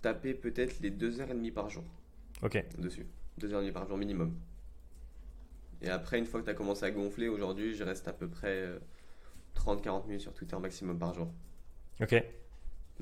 [0.00, 1.84] tapais peut-être les 2h30 par jour.
[2.42, 2.64] Ok.
[2.78, 3.06] Dessus.
[3.40, 4.34] 2h30 par jour minimum.
[5.82, 8.28] Et après, une fois que tu as commencé à gonfler, aujourd'hui, je reste à peu
[8.28, 8.68] près
[9.56, 11.28] 30-40 minutes sur Twitter maximum par jour.
[12.00, 12.22] Ok.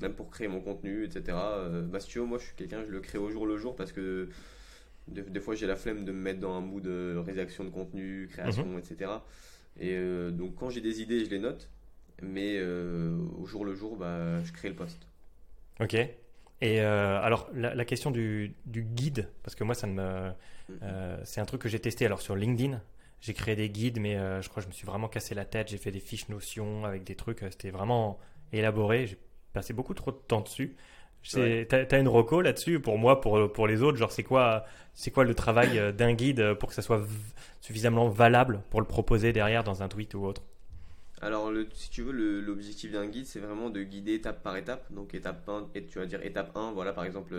[0.01, 1.23] Même pour créer mon contenu, etc.
[1.29, 4.29] Euh, bah, moi, je suis quelqu'un, je le crée au jour le jour parce que
[5.07, 8.27] des, fois, j'ai la flemme de me mettre dans un mood de rédaction de contenu,
[8.31, 8.79] création, mhm.
[8.79, 9.11] etc.
[9.79, 11.69] Et euh, donc, quand j'ai des idées, je les note.
[12.21, 15.07] Mais euh, au jour le jour, bah, je crée le post.
[15.79, 15.95] Ok.
[16.63, 20.29] Et alors, la, question du, du, guide, parce que moi, ça me,
[20.69, 20.77] mhm.
[21.23, 22.79] c'est un truc que j'ai testé alors sur LinkedIn.
[23.21, 25.45] J'ai créé des guides, mais euh, je crois que je me suis vraiment cassé la
[25.45, 25.69] tête.
[25.69, 27.43] J'ai fait des fiches notions avec des trucs.
[27.43, 28.17] Euh, c'était vraiment
[28.51, 29.05] élaboré.
[29.05, 29.17] J'ai
[29.53, 30.75] passé beaucoup trop de temps dessus.
[31.35, 31.67] Ouais.
[31.67, 35.23] T'as une reco là-dessus pour moi, pour, pour les autres Genre, c'est quoi, c'est quoi
[35.23, 37.03] le travail euh, d'un guide pour que ça soit
[37.59, 40.41] suffisamment valable pour le proposer derrière dans un tweet ou autre?
[41.21, 42.11] Alors, le, si tu veux,
[42.41, 44.91] l'objectif d'un guide, c'est vraiment de guider étape par étape.
[44.91, 47.35] Donc, étape 1, et tu vas dire étape 1, voilà, par exemple,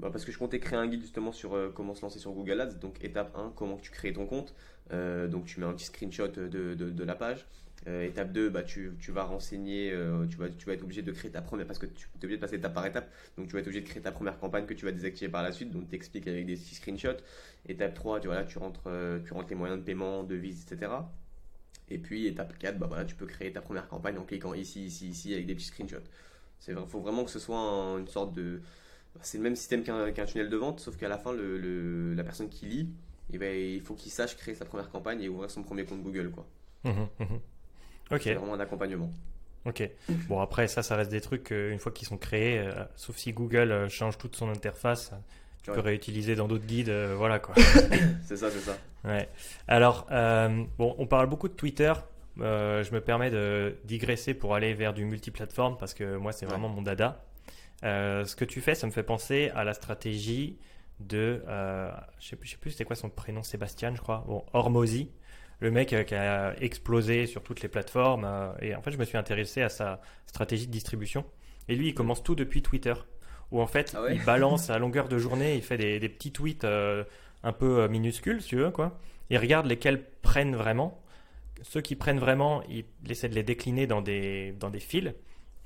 [0.00, 2.32] bah, parce que je comptais créer un guide justement sur euh, comment se lancer sur
[2.32, 2.78] Google Ads.
[2.80, 4.54] Donc étape 1, comment tu crées ton compte.
[4.92, 7.46] Euh, donc tu mets un petit screenshot de, de, la page.
[7.86, 9.94] Euh, étape 2, bah, tu, tu vas renseigner,
[10.30, 12.36] tu, vas, tu vas être obligé de créer ta première, parce que tu es obligé
[12.36, 14.66] de passer étape par étape, donc tu vas être obligé de créer ta première campagne
[14.66, 17.20] que tu vas désactiver par la suite, donc tu expliques avec des petits screenshots.
[17.68, 18.90] Étape 3, tu, voilà, tu, rentres,
[19.24, 20.92] tu rentres les moyens de paiement, devises, etc.
[21.88, 24.84] Et puis étape 4, bah, voilà, tu peux créer ta première campagne en cliquant ici,
[24.84, 26.04] ici, ici, avec des petits screenshots.
[26.68, 27.58] Il faut vraiment que ce soit
[27.98, 28.60] une sorte de,
[29.22, 32.48] c'est le même système qu'un tunnel de vente, sauf qu'à la fin, le, la personne
[32.48, 32.88] qui lit,
[33.32, 36.02] eh ben, il faut qu'il sache créer sa première campagne et ouvrir son premier compte
[36.02, 36.30] Google.
[36.30, 36.46] Quoi.
[36.84, 37.24] Mmh, mmh.
[38.10, 38.22] Ok.
[38.22, 39.10] C'est vraiment un accompagnement.
[39.66, 39.88] Ok.
[40.28, 43.32] Bon, après, ça, ça reste des trucs, une fois qu'ils sont créés, euh, sauf si
[43.32, 45.12] Google euh, change toute son interface,
[45.62, 47.54] tu peux réutiliser dans d'autres guides, euh, voilà quoi.
[48.24, 48.76] c'est ça, c'est ça.
[49.04, 49.28] Ouais.
[49.68, 50.06] Alors,
[50.78, 51.92] bon, on parle beaucoup de Twitter.
[52.38, 56.68] je me permets de digresser pour aller vers du multiplateforme parce que moi, c'est vraiment
[56.68, 57.22] mon dada.
[57.84, 60.58] Euh, ce que tu fais, ça me fait penser à la stratégie
[60.98, 64.44] de, euh, je sais plus, sais plus c'était quoi son prénom, Sébastien, je crois, bon,
[64.52, 65.10] Hormozy,
[65.60, 68.26] le mec euh, qui a explosé sur toutes les plateformes.
[68.60, 71.24] et en fait, je me suis intéressé à sa stratégie de distribution.
[71.68, 72.94] Et lui, il commence tout depuis Twitter,
[73.50, 76.64] où en fait, ah il balance à longueur de journée, il fait des, petits tweets
[76.64, 78.98] un peu minuscules, si tu veux, quoi.
[79.28, 81.00] Il regarde lesquels prennent vraiment.
[81.62, 85.12] Ceux qui prennent vraiment, il essaie de les décliner dans des, dans des fils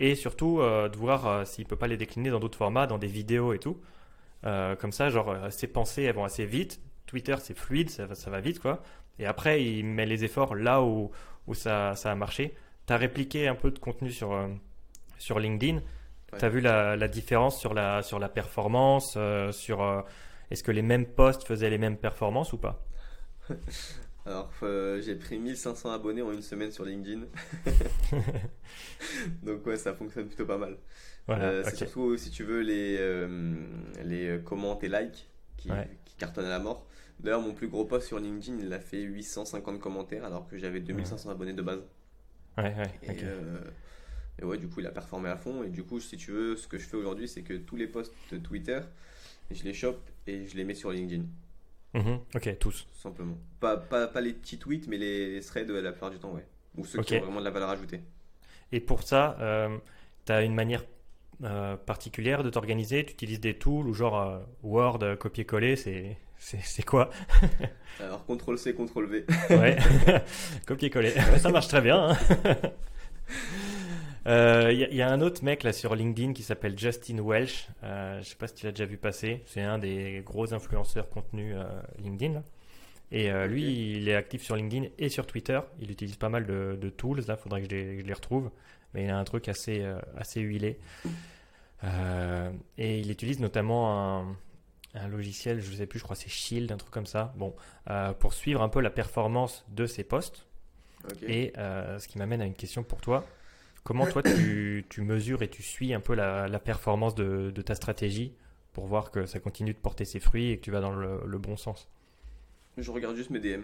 [0.01, 2.99] et surtout euh, de voir euh, s'il peut pas les décliner dans d'autres formats, dans
[2.99, 3.81] des vidéos et tout.
[4.45, 6.81] Euh, comme ça, genre, ses pensées, elles vont assez vite.
[7.07, 8.83] Twitter, c'est fluide, ça, ça, va vite, quoi.
[9.19, 11.11] Et après, il met les efforts là où,
[11.47, 12.55] où ça, ça a marché.
[12.87, 14.49] Tu as répliqué un peu de contenu sur,
[15.19, 15.81] sur LinkedIn.
[16.39, 19.17] Tu as vu la, la, différence sur la, sur la performance
[19.53, 20.05] sur
[20.51, 22.85] Est-ce que les mêmes posts faisaient les mêmes performances ou pas?
[24.27, 27.25] Alors, euh, j'ai pris 1500 abonnés en une semaine sur LinkedIn.
[29.43, 30.79] Donc, ouais, ça fonctionne plutôt pas mal.
[31.29, 33.55] Euh, c'est surtout, si tu veux, les, euh,
[34.03, 35.71] les comments et likes qui,
[36.05, 36.87] qui, cartonnent à la mort.
[37.21, 40.81] D'ailleurs, mon plus gros post sur LinkedIn, il a fait 850 commentaires alors que j'avais
[40.81, 41.83] 2500 abonnés de base.
[42.59, 42.91] Ouais, ouais.
[43.03, 45.63] Et, et, ouais, du coup, il a performé à fond.
[45.63, 47.87] Et du coup, si tu veux, ce que je fais aujourd'hui, c'est que tous les
[47.87, 48.81] posts de Twitter,
[49.51, 51.25] je les chope et je les mets sur LinkedIn.
[51.95, 52.19] Mhm.
[52.35, 52.87] ok, tous.
[52.93, 53.39] Simplement.
[53.61, 56.45] Pas, pas, pas, les petits tweets, mais les threads la plupart du temps, ouais.
[56.77, 58.01] Ou ceux qui ont vraiment de la valeur ajoutée.
[58.73, 59.79] Et pour ça, euh,
[60.27, 60.85] tu as une manière
[61.45, 63.05] euh, particulière de t'organiser?
[63.05, 67.11] Tu utilises des tools ou genre euh, Word, copier-coller, c'est, c'est, quoi
[68.01, 69.25] Alors, CTRL-C, CTRL-V.
[69.51, 69.79] ouais,
[70.67, 71.13] copier-coller.
[71.39, 72.11] ça marche très bien.
[72.11, 72.17] Hein.
[74.27, 77.69] Il euh, y, a un autre mec là sur LinkedIn qui s'appelle Justin Welsh.
[77.83, 79.43] Euh, je sais pas si tu l'as déjà vu passer.
[79.45, 81.65] C'est un des gros influenceurs contenu euh,
[81.99, 82.43] LinkedIn.
[83.13, 85.61] Et euh, lui, il est actif sur LinkedIn et sur Twitter.
[85.79, 87.23] Il utilise pas mal de, tools.
[87.29, 88.51] Là, faudrait que je les, je les, retrouve.
[88.95, 89.85] Mais il a un truc assez,
[90.17, 90.79] assez huilé.
[92.79, 94.37] et il utilise notamment un,
[94.95, 97.33] un, logiciel, je ne sais plus, je crois c'est Shield, un truc comme ça.
[97.37, 97.55] Bon,
[98.19, 100.47] pour suivre un peu la performance de ses posts.
[101.23, 103.27] Et ce qui m'amène à une question pour toi.
[103.85, 108.33] Comment toi tu, mesures et tu suis un peu la, performance de, ta stratégie
[108.73, 111.39] pour voir que ça continue de porter ses fruits et que tu vas dans le,
[111.39, 111.89] bon sens?
[112.77, 113.63] Je regarde juste mes DM.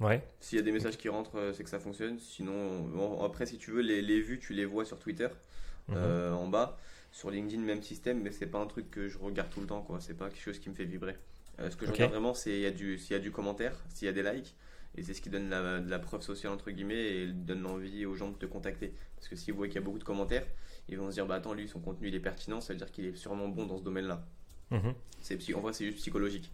[0.00, 0.22] Ouais.
[0.40, 2.20] S'il y a des messages qui rentrent, euh, c'est que ça fonctionne.
[2.20, 5.28] Sinon, après, si tu veux, les, vues, tu les vois sur Twitter
[5.88, 5.96] mhm.
[5.96, 6.78] euh, en bas.
[7.10, 9.82] Sur LinkedIn, même système, mais c'est pas un truc que je regarde tout le temps,
[9.82, 10.00] quoi.
[10.00, 11.16] C'est pas quelque chose qui me fait vibrer.
[11.60, 13.74] Euh, ce que je regarde vraiment, c'est s'il y, a du, y a du commentaire,
[13.88, 14.54] s'il y a des likes,
[14.96, 18.06] Et c'est ce qui donne la, de la preuve sociale, entre guillemets, et donne l'envie
[18.06, 18.94] aux gens de te contacter.
[19.16, 20.46] Parce que s'ils voient qu'il y a beaucoup de commentaires,
[20.88, 22.90] ils vont se dire, bah attends, lui, son contenu, il est pertinent, ça veut dire
[22.90, 24.24] qu'il est sûrement bon dans ce domaine-là.
[24.70, 24.94] Mhm.
[25.20, 26.52] C'est En vrai, c'est juste psychologique.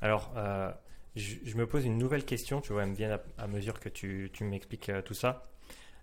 [0.00, 0.70] Alors, euh,
[1.16, 4.30] je, me pose une nouvelle question, tu vois, elle me vient à, mesure que tu,
[4.32, 5.48] tu m'expliques euh, tout ça.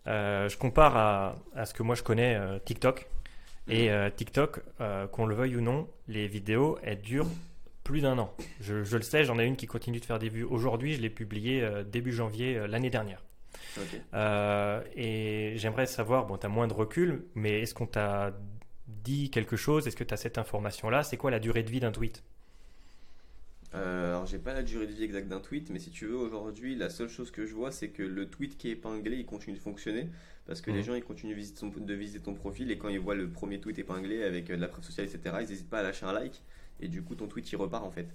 [0.08, 3.08] Euh, je compare à, à, ce que moi je connais TikTok.
[3.67, 4.12] Et mhm.
[4.12, 4.62] TikTok,
[5.12, 7.30] qu'on le veuille ou non, les vidéos, elles durent
[7.84, 8.34] plus d'un an.
[8.62, 10.93] Je, je, le sais, j'en ai une qui continue de faire des vues aujourd'hui.
[10.93, 13.23] Je l'ai publiée début janvier l'année dernière.
[14.13, 18.34] et j'aimerais savoir, bon, tu as moins de recul, mais est-ce qu'on t'a
[18.88, 19.88] dit quelque chose?
[19.88, 21.04] Est-ce que tu as cette information-là?
[21.04, 22.23] C'est quoi la durée de vie d'un tweet?
[23.73, 26.15] Euh, alors j'ai pas la durée de vie exacte d'un tweet, mais si tu veux
[26.15, 29.25] aujourd'hui, la seule chose que je vois, c'est que le tweet qui est épinglé, il
[29.25, 30.10] continue de fonctionner
[30.45, 30.84] parce que les mhm.
[30.84, 34.23] gens ils continuent de visiter, ton, profil et quand ils voient le premier tweet épinglé
[34.23, 36.43] avec euh, de la preuve sociale, etc., ils n'hésitent pas à lâcher un like
[36.79, 38.08] et du coup ton tweet il repart en fait.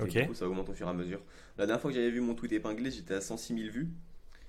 [0.00, 0.10] Ok.
[0.10, 1.20] du coup ça augmente au fur et à mesure.
[1.56, 3.88] La dernière fois que j'avais vu mon tweet épinglé, j'étais à 106 000 vues.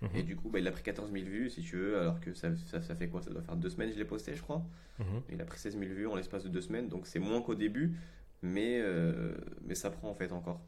[0.01, 0.09] Mhm.
[0.15, 2.33] Et du coup, bah, il a pris 14 000 vues, si tu veux, alors que
[2.33, 3.21] ça, ça, fait quoi?
[3.21, 4.63] Ça doit faire deux semaines que je l'ai posté, je crois.
[4.99, 5.21] Mhm.
[5.33, 7.55] Il a pris 16 000 vues en l'espace de deux semaines, donc c'est moins qu'au
[7.55, 7.95] début,
[8.41, 9.33] mais, euh,
[9.65, 10.61] mais ça prend en fait encore.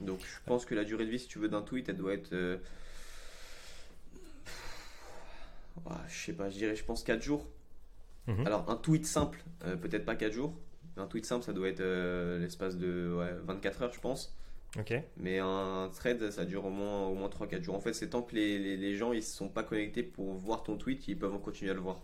[0.00, 2.14] Donc je pense que la durée de vie, si tu veux, d'un tweet, elle doit
[2.14, 2.32] être.
[2.32, 2.56] Euh,
[6.08, 7.46] je sais pas, je dirais, je pense 4 jours.
[8.26, 8.46] Mhm.
[8.46, 10.54] Alors un tweet simple, euh, peut-être pas 4 jours.
[10.96, 11.82] Un tweet simple, ça doit être
[12.38, 14.36] l'espace de 24 heures, je pense.
[14.78, 14.92] Ok.
[15.16, 17.74] Mais un thread, ça dure au moins, au moins 3-4 jours.
[17.74, 20.62] En fait, c'est tant que les, les, les gens ils sont pas connectés pour voir
[20.62, 22.02] ton tweet, ils peuvent continuer à le voir.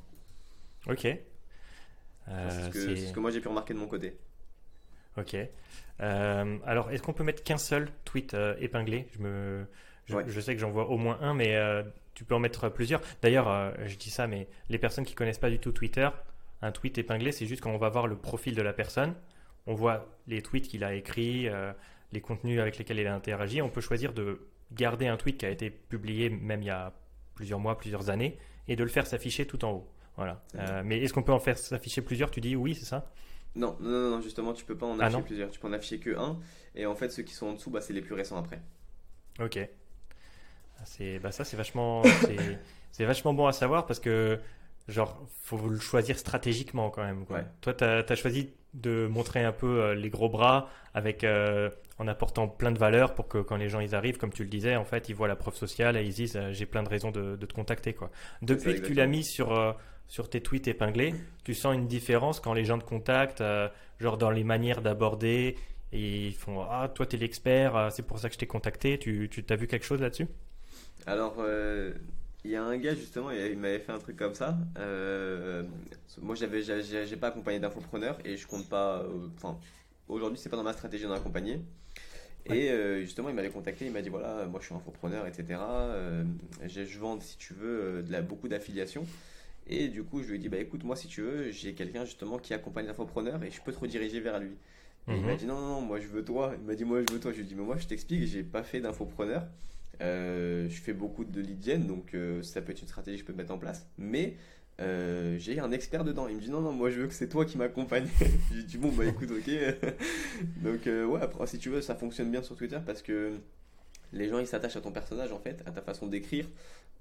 [0.89, 1.01] Ok.
[1.01, 1.21] c'est
[2.27, 4.17] ce, que moi j'ai pu remarquer de mon côté.
[5.17, 5.37] Ok.
[6.01, 9.09] Euh, alors, est-ce qu'on peut mettre qu'un seul tweet euh, épinglé?
[9.13, 9.67] Je, me,
[10.07, 11.83] je, sais que j'en vois au moins un, mais euh,
[12.15, 13.01] tu peux en mettre plusieurs.
[13.23, 16.09] D'ailleurs, je dis ça, mais les personnes qui connaissent pas du tout Twitter,
[16.63, 19.15] un tweet épinglé, c'est juste quand on va voir le profil de la personne,
[19.67, 21.49] on voit les tweets qu'il a écrits,
[22.13, 23.61] les contenus avec lesquels il a interagi.
[23.61, 26.93] On peut choisir de garder un tweet qui a été publié même il y a
[27.35, 28.39] plusieurs mois, plusieurs années,
[28.69, 29.89] et de le faire s'afficher tout en haut.
[30.17, 30.43] Voilà.
[30.85, 32.31] mais est-ce qu'on peut en faire s'afficher plusieurs?
[32.31, 33.11] Tu dis oui, c'est ça?
[33.57, 35.51] Non, non, non, justement, tu peux pas en ah afficher plusieurs.
[35.51, 36.39] Tu peux en afficher que un.
[36.75, 38.61] Et en fait, ceux qui sont en dessous, bah, c'est les plus récents après.
[39.41, 39.59] Ok.
[40.79, 42.03] Ah, c'est, bah, ça, c'est vachement,
[42.93, 44.39] c'est, vachement bon à savoir parce que,
[44.89, 47.25] genre, faut le choisir stratégiquement quand même.
[47.25, 47.43] Quoi.
[47.61, 52.09] Toi, tu as, choisi de montrer un peu euh, les gros bras avec, euh, en
[52.09, 54.77] apportant plein de valeurs pour que quand les gens ils arrivent, comme tu le disais,
[54.77, 57.11] en fait, ils voient la preuve sociale et ils disent euh, j'ai plein de raisons
[57.11, 57.95] de, te contacter.
[57.95, 58.11] Quoi.
[58.43, 59.77] Depuis que tu l'as mis sur
[60.09, 64.19] sur tes tweets épinglés, tu sens une différence quand les gens te contactent, euh, genre
[64.19, 65.57] dans les manières d'aborder,
[65.93, 68.99] et ils font Ah, toi, tu es l'expert, c'est pour ça que je t'ai contacté.
[68.99, 70.29] Tu, tu as vu quelque chose là-dessus?
[71.07, 71.93] Alors, euh,
[72.45, 74.57] il y a un gars, justement, il m'avait fait un truc comme ça.
[76.23, 79.05] moi, j'avais, j'ai pas accompagné d'infopreneur et je compte pas.
[79.37, 79.59] Enfin,
[80.09, 81.61] aujourd'hui, c'est pas dans ma stratégie d'en accompagner.
[82.47, 85.59] Et justement, il m'avait contacté, il m'a dit voilà, moi je suis infopreneur, etc.
[86.65, 89.05] je vends, si tu veux, de la, beaucoup d'affiliations.
[89.69, 92.05] Et du coup, je lui ai dit, bah écoute, moi, si tu veux, j'ai quelqu'un
[92.05, 94.53] justement qui accompagne l'infopreneur et je peux te rediriger vers lui.
[95.09, 95.39] Et il m'a mhm.
[95.39, 96.53] dit, non, non, non, moi, je veux toi.
[96.59, 97.33] Il m'a dit, moi, je veux toi.
[97.33, 99.45] Je lui ai dit, mais moi, je t'explique, j'ai pas fait d'infopreneur.
[100.03, 103.27] Euh, je fais beaucoup de lead donc euh, ça peut être une stratégie que je
[103.27, 103.87] peux mettre en place.
[103.99, 104.37] Mais
[104.81, 106.29] euh, j'ai un expert dedans.
[106.29, 108.09] Il me dit non, non, moi je veux que c'est toi qui m'accompagne.
[108.55, 109.51] J'ai dit bon, bah écoute, ok.
[110.63, 113.33] donc, ouais, après, si tu veux, ça fonctionne bien sur Twitter parce que
[114.13, 116.47] les gens ils s'attachent à ton personnage en fait, à ta façon d'écrire,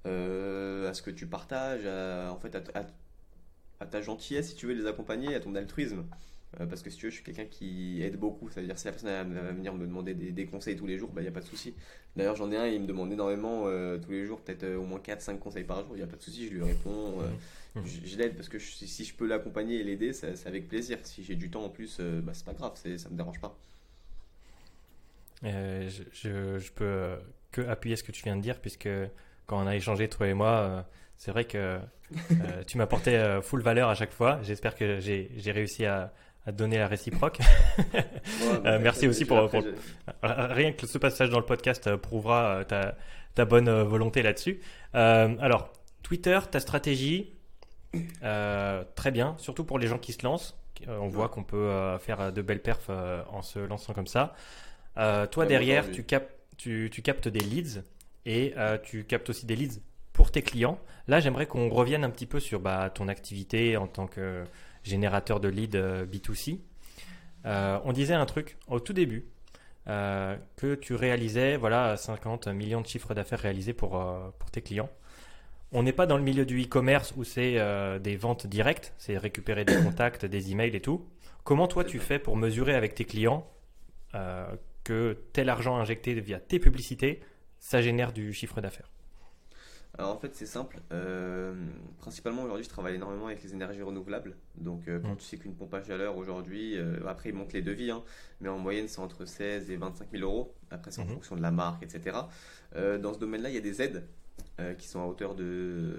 [0.06, 2.56] à ce que tu partages, en fait,
[3.80, 6.06] à, ta gentillesse si tu veux les accompagner, à ton altruisme.
[6.60, 8.50] Euh, parce que si tu veux, je suis quelqu'un qui aide beaucoup.
[8.50, 11.10] Ça veut dire si la personne va venir me demander des, conseils tous les jours,
[11.12, 11.74] il bah, n'y a pas de souci.
[12.16, 15.00] D'ailleurs, j'en ai un, il me demande énormément euh, tous les jours, peut-être au moins
[15.00, 17.22] 4-5 conseils par jour, il n'y a pas de souci, je lui réponds.
[17.76, 17.82] Mmh.
[17.84, 21.00] Je, l'aide parce que si je peux l'accompagner et l'aider, c'est avec plaisir.
[21.04, 23.58] Si j'ai du temps en plus, bah, c'est pas grave, ça me dérange pas.
[25.44, 27.18] je, je, peux
[27.52, 28.90] que appuyer ce que tu viens de dire, puisque
[29.46, 30.82] quand on a échangé, toi et moi, euh,
[31.18, 34.40] c'est vrai que euh, tu m'apportais euh, full valeur à chaque fois.
[34.44, 36.14] J'espère que j'ai réussi à,
[36.46, 37.40] à, donner la réciproque.
[38.64, 39.50] Bah, merci aussi pour,
[40.24, 42.96] Rien que ce passage dans le podcast prouvera ta,
[43.36, 44.60] ta, bonne volonté là-dessus.
[44.94, 45.72] alors,
[46.04, 47.34] Twitter, ta stratégie,
[48.22, 50.58] très bien, surtout pour les gens qui se lancent.
[50.88, 54.36] on voit qu'on peut faire de belles perfs en se lançant comme ça.
[54.96, 57.84] toi, derrière, tu, cap tu, tu captes des leads
[58.26, 59.80] et euh, tu captes aussi des leads
[60.14, 60.80] pour tes clients.
[61.08, 64.44] Là, j'aimerais qu'on revienne un petit peu sur bah, ton activité en tant que
[64.86, 66.60] générateur de leads euh, B2C.
[67.46, 69.26] Euh, on disait un truc au tout début
[69.86, 74.04] que tu réalisais voilà 50 millions de chiffres d'affaires réalisés pour,
[74.40, 74.90] pour tes clients.
[75.72, 77.60] On n'est pas dans le milieu du e-commerce où c'est
[78.00, 81.06] des ventes directes, c'est récupérer des contacts, des emails et tout.
[81.44, 83.48] Comment toi tu fais pour mesurer avec tes clients
[84.84, 87.22] que tel argent injecté via tes publicités
[87.60, 88.90] ça génère du chiffre d'affaires?
[89.98, 90.82] Alors en fait c'est simple.
[90.92, 91.54] Euh,
[92.00, 94.36] principalement aujourd'hui je travaille énormément avec les énergies renouvelables.
[94.58, 95.18] Donc euh, quand mm.
[95.18, 98.04] tu sais qu'une pompe à chaleur aujourd'hui, euh, après ils montent les devis, hein,
[98.42, 100.54] mais en moyenne c'est entre 16 et 25 000 euros.
[100.70, 101.14] Après c'est en mm-hmm.
[101.14, 102.18] fonction de la marque, etc.
[102.74, 104.06] dans ce domaine-là il y a des aides
[104.78, 105.98] qui sont à hauteur de...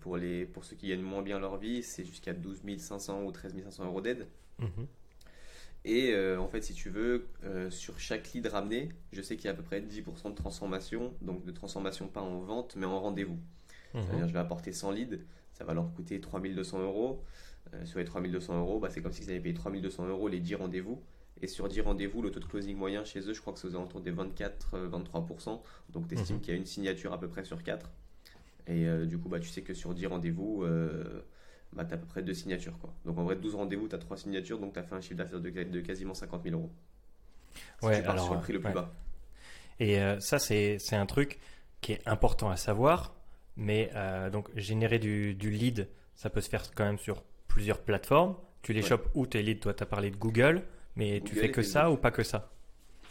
[0.00, 3.32] Pour, les, pour ceux qui gagnent moins bien leur vie, c'est jusqu'à 12 500 ou
[3.32, 4.26] 13 500 euros d'aide.
[4.60, 4.86] Mm-hmm.
[5.84, 9.46] Et euh, en fait, si tu veux, euh, sur chaque lead ramené, je sais qu'il
[9.46, 12.86] y a à peu près 10% de transformation, donc de transformation pas en vente, mais
[12.86, 13.38] en rendez-vous.
[13.92, 14.02] Mhm.
[14.02, 15.18] C'est-à-dire, je vais apporter 100 leads,
[15.52, 17.22] ça va leur coûter 3200 euros.
[17.74, 20.54] Euh, sur les 3200 euros, bah, c'est comme s'ils avaient payé 3200 euros les 10
[20.54, 21.02] rendez-vous.
[21.42, 23.68] Et sur 10 rendez-vous, le taux de closing moyen chez eux, je crois que c'est
[23.68, 25.60] aux alentours des 24-23%.
[25.90, 26.42] Donc, tu estimes mhm.
[26.42, 27.90] qu'il y a une signature à peu près sur 4.
[28.66, 30.64] Et du coup, bah, tu sais que sur 10 rendez-vous,
[31.74, 32.78] bah, tu as à peu près deux signatures.
[32.78, 32.92] Quoi.
[33.04, 35.16] Donc en vrai, 12 rendez-vous, tu as trois signatures, donc tu as fait un chiffre
[35.16, 36.70] d'affaires de, quasiment 50 000 euros.
[37.82, 38.92] ouais, alors, sur le prix le plus bas.
[39.80, 41.38] Et euh, ça, c'est un truc
[41.80, 43.14] qui est important à savoir.
[43.56, 47.80] Mais euh, donc, générer du, du, lead, ça peut se faire quand même sur plusieurs
[47.80, 48.36] plateformes.
[48.62, 49.60] Tu les chopes où tes leads?
[49.60, 50.62] Toi, tu as parlé de Google,
[50.96, 52.50] mais tu fais que ça ou pas que ça?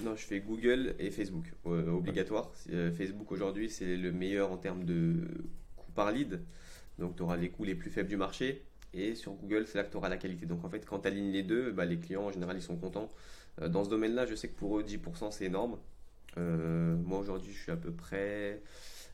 [0.02, 2.52] Non, je fais Google et Facebook, euh, obligatoire.
[2.98, 5.28] Facebook aujourd'hui, c'est le meilleur en termes de
[5.78, 6.42] coût par lead.
[7.00, 8.64] Donc tu auras les coûts les plus faibles du marché.
[8.94, 10.46] Et sur Google, c'est là que tu auras la qualité.
[10.46, 12.78] Donc en fait, quand tu alignes les deux, bah, les clients en général ils sont
[12.78, 13.12] contents.
[13.62, 15.80] Euh, dans ce domaine-là, je sais que pour eux, 10% c'est énorme.
[16.38, 18.62] Euh, moi aujourd'hui, je suis à peu près.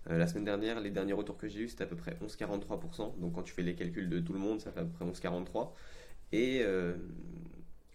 [0.10, 3.20] Euh, la semaine dernière, les derniers retours que j'ai eu, c'était à peu près 11,43%.
[3.20, 5.06] Donc quand tu fais les calculs de tout le monde, ça fait à peu près
[5.06, 5.72] 11,43%.
[6.32, 6.62] Et,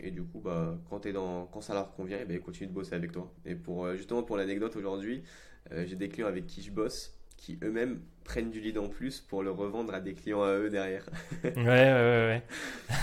[0.00, 2.68] et du coup, bah, quand, es dans, quand ça leur convient, eh ben, ils continuent
[2.68, 3.32] de bosser avec toi.
[3.46, 5.22] Et pour, justement, pour l'anecdote aujourd'hui,
[5.70, 9.42] j'ai des clients avec qui je bosse qui eux-mêmes prennent du lead en plus pour
[9.42, 11.04] le revendre à des clients à eux derrière.
[11.44, 12.42] ouais, ouais, ouais.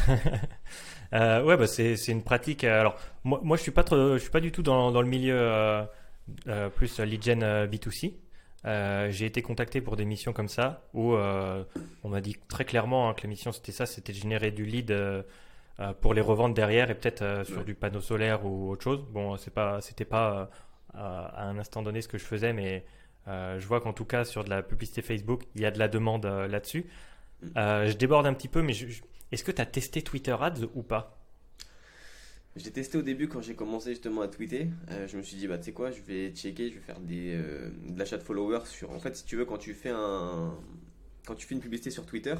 [1.13, 2.63] euh, ouais, bah c'est, une pratique.
[2.63, 5.01] Euh, alors, moi, moi je suis pas trop, je suis pas du tout dans, dans
[5.01, 5.83] le milieu euh,
[6.47, 8.15] euh plus lead gen B2C.
[9.11, 13.13] j'ai été contacté pour des missions comme ça où on m'a dit très clairement hein,
[13.13, 14.95] que la mission c'était ça, c'était de générer du lead
[16.01, 19.03] pour les revendre derrière et peut-être sur du panneau solaire ou autre chose.
[19.11, 20.49] Bon, c'est pas, c'était pas
[20.93, 22.85] à un instant donné ce que je faisais, mais
[23.27, 25.87] je vois qu'en tout cas sur de la publicité Facebook, il y a de la
[25.87, 26.85] demande euh, là-dessus.
[27.41, 27.47] Mm.
[27.57, 28.73] Euh, je déborde un petit peu, mais
[29.31, 31.17] est-ce que tu as testé Twitter Ads ou pas?
[32.57, 34.67] J'ai testé au début quand j'ai commencé justement à tweeter.
[35.07, 37.37] je me suis dit, bah tu sais quoi, je vais checker, je vais faire des,
[37.37, 38.91] de l'achat de followers sur.
[38.91, 40.53] En fait, si tu veux, quand tu fais un,
[41.25, 42.35] quand tu fais une publicité sur Twitter,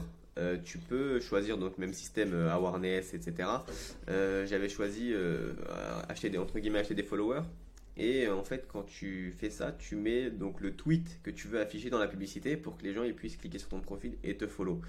[0.66, 3.48] tu peux choisir donc même système awareness, etc.
[4.08, 5.14] J'avais choisi
[6.10, 7.44] acheter des entre guillemets acheter des followers
[7.98, 11.48] et euh, en fait, quand tu fais ça, tu mets donc le tweet que tu
[11.48, 14.18] veux afficher dans la publicité pour que les gens ils puissent cliquer sur ton profil
[14.24, 14.82] et te follow.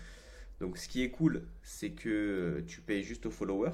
[0.60, 3.70] Donc, ce qui est cool, c'est que tu payes juste au follower.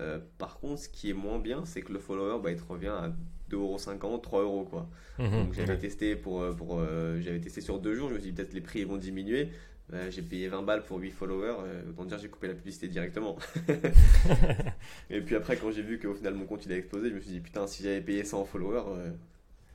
[0.00, 2.64] Euh, par contre, ce qui est moins bien, c'est que le follower, bah, il te
[2.64, 3.12] revient à
[3.50, 4.88] 2,50€, 3€ quoi.
[5.18, 5.30] Mhm.
[5.30, 8.54] Donc j'avais testé pour, euh, j'avais testé sur deux jours, je me suis dit peut-être
[8.54, 9.50] les prix vont diminuer.
[9.92, 12.86] Euh, j'ai payé 20 balles pour 8 followers, euh, autant dire j'ai coupé la publicité
[12.86, 13.36] directement.
[15.10, 17.20] et puis après, quand j'ai vu qu'au final mon compte il a explosé, je me
[17.20, 19.10] suis dit putain, si j'avais payé 100 followers, euh,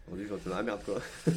[0.07, 1.01] aujourd'hui j'en dans la merde quoi.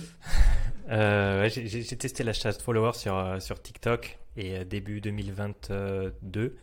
[0.90, 6.56] euh, j'ai testé l'achat de followers sur, sur TikTok et début 2022,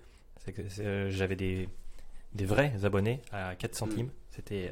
[1.09, 1.67] j'avais des,
[2.33, 4.05] des vrais abonnés à 4 centimes.
[4.05, 4.11] Mm.
[4.31, 4.71] C'était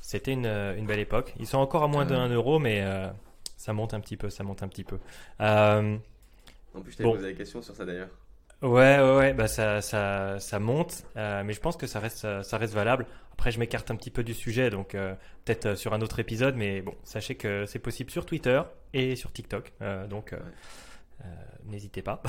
[0.00, 1.34] c'était une, une, belle époque.
[1.40, 2.84] Ils sont encore à moins d'un euro, mais
[3.56, 4.98] ça monte un petit peu, ça monte un petit peu.
[6.76, 8.10] En plus, je t'avais posé la question sur ça d'ailleurs.
[8.62, 12.42] Ouais, ouais, ouais, bah ça, ça, ça monte, euh, mais je pense que ça reste,
[12.42, 13.06] ça reste valable.
[13.32, 16.20] Après, je m'écarte un petit peu du sujet, donc euh, peut-être euh, sur un autre
[16.20, 18.62] épisode, mais bon, sachez que c'est possible sur Twitter
[18.94, 19.72] et sur TikTok,
[20.08, 20.34] donc
[21.66, 22.22] n'hésitez pas.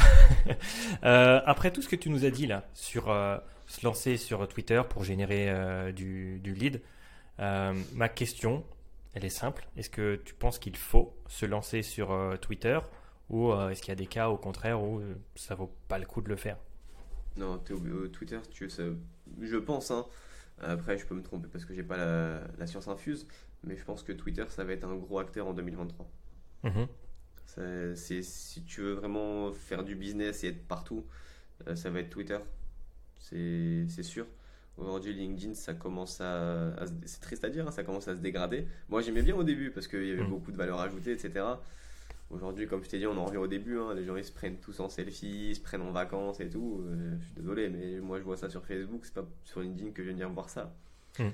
[1.46, 3.06] après tout ce que tu nous as dit là sur
[3.68, 6.82] se lancer sur Twitter pour générer du, du, lead,
[7.38, 8.66] ma question,
[9.14, 9.66] elle est simple.
[9.78, 12.80] Est-ce que tu penses qu'il faut se lancer sur Twitter
[13.30, 16.00] ou euh, est-ce qu'il y a des cas au contraire où euh, ça vaut pas
[16.00, 16.58] le coup de le faire
[17.36, 18.70] Non, Twitter, tu
[19.42, 19.92] je pense.
[19.92, 20.06] Hein.
[20.60, 23.28] Après, je peux me tromper parce que j'ai pas la, science infuse,
[23.64, 26.10] mais je pense que Twitter, ça va être un gros acteur en 2023.
[26.64, 26.88] Mhm.
[27.96, 31.06] C'est, si tu veux vraiment faire du business et être partout,
[31.68, 32.38] euh, ça va être Twitter.
[33.20, 34.26] C'est, sûr.
[34.78, 36.76] Aujourd'hui, LinkedIn, ça commence à.
[37.06, 38.68] c'est triste à dire, hein, ça commence à se dégrader.
[38.90, 40.30] Moi, j'aimais bien au début parce qu'il y avait mhm.
[40.30, 41.44] beaucoup de valeur ajoutée, etc.
[42.30, 43.80] Aujourd'hui, comme je t'ai dit, on en revient au début.
[43.80, 46.50] Hein, les gens ils se prennent tous en selfie, ils se prennent en vacances et
[46.50, 46.84] tout.
[46.86, 49.92] Euh, je suis désolé, mais moi je vois ça sur Facebook, c'est pas sur LinkedIn
[49.92, 50.76] que je viens voir ça.
[51.20, 51.30] Hmm.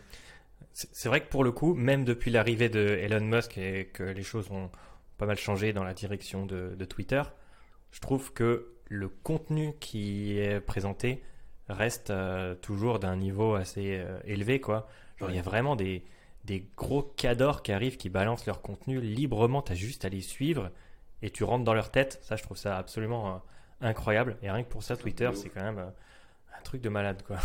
[0.72, 4.24] C'est vrai que pour le coup, même depuis l'arrivée de Elon Musk et que les
[4.24, 4.70] choses ont
[5.18, 7.22] pas mal changé dans la direction de, Twitter,
[7.92, 11.22] je trouve que le contenu qui est présenté
[11.70, 14.62] reste euh, toujours d'un niveau assez euh, élevé.
[14.62, 14.88] Quoi.
[15.18, 16.04] Genre, il y a vraiment des,
[16.46, 19.62] des gros cadors qui arrivent, qui balancent leur contenu librement.
[19.62, 20.72] Tu as juste à les suivre
[21.22, 22.20] et tu rentres dans leur tête.
[22.22, 23.38] Ça, je trouve ça absolument euh,
[23.82, 24.38] incroyable.
[24.42, 25.90] Et rien que pour ça, Twitter, c'est quand même euh,
[26.58, 27.24] un truc de malade.
[27.26, 27.38] Quoi.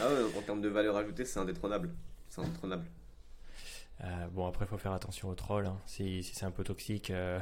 [0.00, 1.90] ah ouais, en termes de valeur ajoutée, c'est indétrônable.
[2.30, 2.86] C'est indétrônable.
[4.04, 5.66] Euh, bon, après, il faut faire attention aux trolls.
[5.66, 5.76] Hein.
[5.84, 7.40] Si, si c'est un peu toxique, il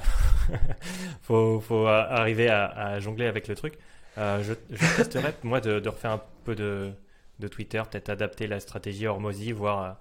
[1.22, 3.78] faut, faut, arriver à, jongler avec le truc.
[4.16, 6.92] je, je testerai, moi, de, de, refaire un peu de,
[7.38, 9.98] de Twitter, peut-être adapter la stratégie Hormozy, voire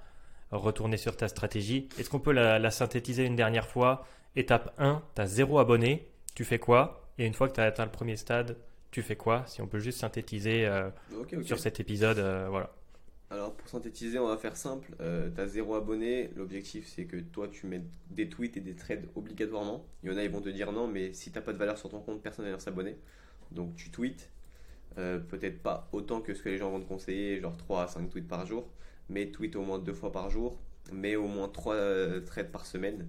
[0.52, 1.90] retourner sur ta stratégie.
[1.98, 4.06] Est-ce qu'on peut la, synthétiser une dernière fois?
[4.36, 7.10] Étape 1, tu as zéro abonné, tu fais quoi?
[7.18, 8.58] Et une fois que tu as atteint le premier stade,
[8.92, 9.44] tu fais quoi?
[9.48, 10.90] Si on peut juste synthétiser euh,
[11.44, 12.74] sur cet épisode, euh, voilà.
[13.32, 14.94] Alors pour synthétiser, on va faire simple.
[15.02, 16.30] Euh, tu as zéro abonné.
[16.36, 19.86] L'objectif, c'est que toi, tu mets des tweets et des trades obligatoirement.
[20.04, 21.58] Il y en a, ils vont te dire non, mais si tu n'as pas de
[21.58, 22.98] valeur sur ton compte, personne ne va s'abonner.
[23.52, 24.30] Donc tu tweets.
[24.96, 28.10] Peut-être pas autant que ce que les gens vont te conseiller, genre 3 à 5
[28.10, 28.66] tweets par jour
[29.10, 30.60] mais tweet au moins deux fois par jour,
[30.92, 33.08] mets au moins trois euh, trades par semaine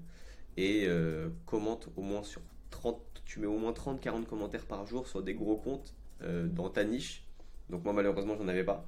[0.56, 2.40] et euh, commente au moins sur
[2.70, 6.70] 30, tu mets au moins 30-40 commentaires par jour sur des gros comptes euh, dans
[6.70, 7.24] ta niche.
[7.70, 8.86] Donc moi malheureusement j'en avais pas.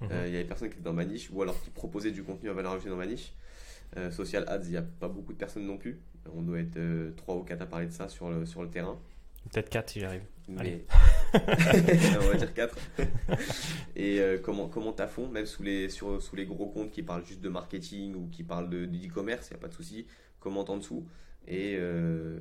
[0.00, 0.08] Mhm.
[0.26, 2.50] Il y avait personne qui était dans ma niche ou alors qui proposait du contenu
[2.50, 3.32] à valeur ajoutée dans ma niche.
[4.12, 6.00] social ads, il n'y a pas beaucoup de personnes non plus.
[6.32, 6.78] On doit être
[7.16, 9.00] 3 ou 4 à parler de ça sur le, sur le terrain.
[9.50, 10.22] Peut-être 4 si j'arrive.
[10.46, 10.84] Mais...
[11.34, 12.76] on va dire 4.
[13.96, 17.02] et euh, comment comment à fond, même sous les, sur, sous les gros comptes qui
[17.02, 20.06] parlent juste de marketing ou qui parlent de, e-commerce, il n'y a pas de souci.
[20.40, 21.06] Commente en dessous?
[21.46, 22.38] Et, euh,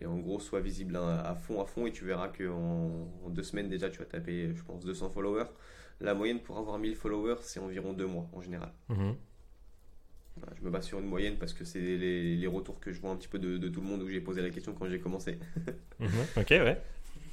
[0.00, 1.86] et, en gros, sois visible à, fond, à fond.
[1.86, 5.48] Et tu verras qu'en en deux semaines déjà, tu vas taper, je pense, 200 followers.
[6.00, 8.72] La moyenne pour avoir 1000 followers, c'est environ deux mois en général.
[8.88, 9.14] Mhm.
[10.58, 13.10] Je me base sur une moyenne parce que c'est les, les, retours que je vois
[13.10, 14.98] un petit peu de, de tout le monde où j'ai posé la question quand j'ai
[14.98, 15.38] commencé.
[16.00, 16.08] Mhm.
[16.36, 16.80] Ok, ouais.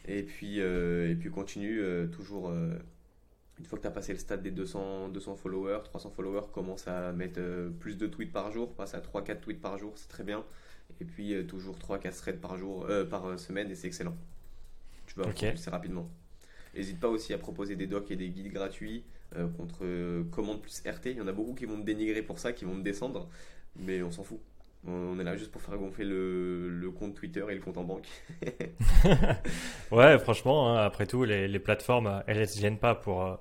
[0.10, 2.50] Et puis, euh, et puis continue euh, toujours.
[2.50, 2.74] Euh,
[3.60, 6.88] une fois que tu as passé le stade des 200, 200 followers, 300 followers, commence
[6.88, 7.42] à mettre
[7.80, 10.46] plus de tweets par jour, passe à 3-4 tweets par jour, c'est très bien.
[11.02, 14.16] Et puis toujours 3-4 threads par, jour, par semaine et c'est excellent.
[15.08, 15.52] Tu vas okay.
[15.52, 16.10] plus rapidement.
[16.74, 19.04] N'hésite pas aussi à proposer des docs et des guides gratuits
[19.58, 21.08] contre commande plus RT.
[21.08, 23.30] Il y en a beaucoup qui vont te dénigrer pour ça, qui vont te descendre,
[23.76, 24.40] mais on s'en fout.
[24.88, 28.08] On est là juste pour faire gonfler le, compte Twitter et le compte en banque.
[29.92, 33.36] ouais, franchement, hein, après tout, les, plateformes, elles ne se gênent pas pour euh,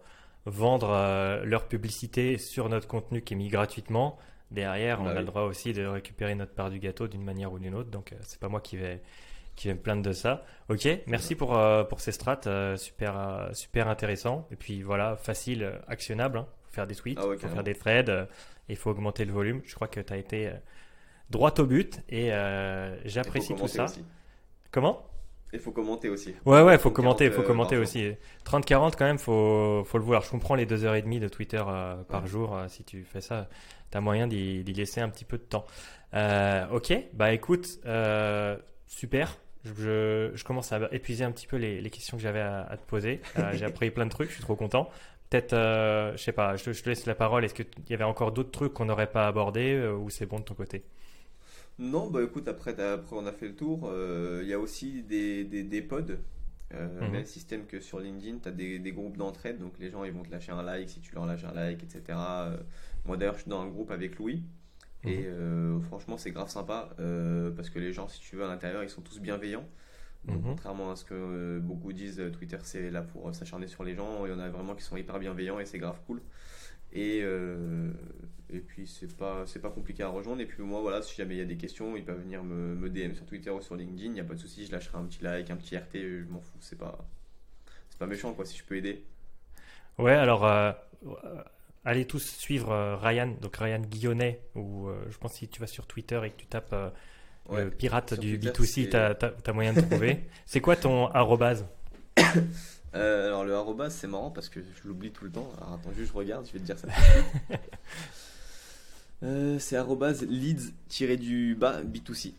[0.47, 4.18] vendre euh, leur publicité sur notre contenu qui est mis gratuitement.
[4.51, 7.53] Derrière, on bah a le droit aussi de récupérer notre part du gâteau d'une manière
[7.53, 7.91] ou d'une autre.
[7.91, 9.01] Donc, euh, c'est pas moi qui vais,
[9.55, 10.45] qui vais me plaindre de ça.
[10.68, 11.57] Ok, merci pour,
[11.89, 12.49] pour ces strates.
[12.76, 14.49] super, super intéressant.
[14.51, 16.39] Et puis voilà, facile, actionnable.
[16.39, 16.47] Hein.
[16.64, 18.26] Faut faire des tweets, ah faut faire des threads.
[18.68, 19.61] Il faut augmenter le volume.
[19.64, 20.51] Je crois que tu as été
[21.31, 23.87] droit au but et euh, j'apprécie tout ça.
[24.70, 25.05] Comment?
[25.53, 26.35] Il faut commenter aussi.
[26.45, 28.12] Ouais, ouais, il faut commenter, il faut commenter aussi.
[28.45, 30.22] 30-40 quand même, faut, faut le vouloir.
[30.22, 32.55] Je comprends les 2h30 de Twitter euh, par jour.
[32.55, 33.49] Euh, si tu fais ça,
[33.91, 35.64] tu as moyen d'y laisser un petit peu de temps.
[36.12, 37.81] ok, bah écoute,
[38.87, 39.39] super.
[39.64, 42.87] Je, je, commence à épuiser un petit peu les, les questions que j'avais à, te
[42.87, 43.20] poser.
[43.53, 44.89] J'ai appris plein de trucs, je suis trop content.
[45.29, 47.45] Peut-être, je sais pas, je, je, te laisse la parole.
[47.45, 50.45] Est-ce qu'il y avait encore d'autres trucs qu'on n'aurait pas abordés ou c'est bon de
[50.45, 50.85] ton côté?
[51.79, 53.89] Non, bah écoute, après, après on a fait le tour.
[53.91, 56.18] Euh, il y a aussi des, des, pods.
[56.74, 57.11] Euh.
[57.11, 60.12] Même système que sur LinkedIn, tu as des, des groupes d'entraide, donc les gens ils
[60.12, 62.03] vont te lâcher un like si tu leur lâches un like, etc.
[62.11, 62.57] Euh,
[63.07, 64.43] moi d'ailleurs, je suis dans un groupe avec Louis.
[65.05, 65.81] Et mhm.
[65.83, 66.91] franchement, c'est grave sympa
[67.57, 69.66] parce que les gens, si tu veux, à l'intérieur, ils sont tous bienveillants.
[70.24, 70.45] Donc, mhm.
[70.51, 74.26] contrairement à ce que beaucoup disent, Twitter c'est là pour s'acharner sur les gens.
[74.26, 76.20] Il y en a vraiment qui sont hyper bienveillants et c'est grave cool.
[76.93, 77.91] Et, euh,
[78.51, 80.41] et puis c'est pas c'est pas compliqué à rejoindre.
[80.41, 82.74] Et puis moi voilà, si jamais il y a des questions, ils peuvent venir me,
[82.74, 84.07] me DM sur Twitter ou sur LinkedIn.
[84.07, 85.95] Il n'y a pas de souci, je lâcherai un petit like, un petit RT.
[85.95, 86.59] Je m'en fous.
[86.61, 86.99] C'est pas
[87.91, 88.45] c'est pas méchant quoi.
[88.45, 89.05] Si je peux aider.
[89.99, 90.72] Ouais, alors euh,
[91.84, 94.41] allez tous suivre euh, Ryan, donc Ryan Guillonnet.
[94.55, 96.74] Ou je pense que si tu vas sur Twitter et que tu tapes
[97.78, 100.20] pirate du B2C, tu as, moyen de trouver.
[100.47, 101.66] c'est quoi ton arrobase?
[102.95, 105.51] Euh, alors le arrobas c'est marrant parce que je l'oublie tout le temps.
[105.59, 106.89] Alors attends juste je regarde, je vais te dire ça.
[109.22, 112.32] euh, c'est arrobas leads-du-bas B2C.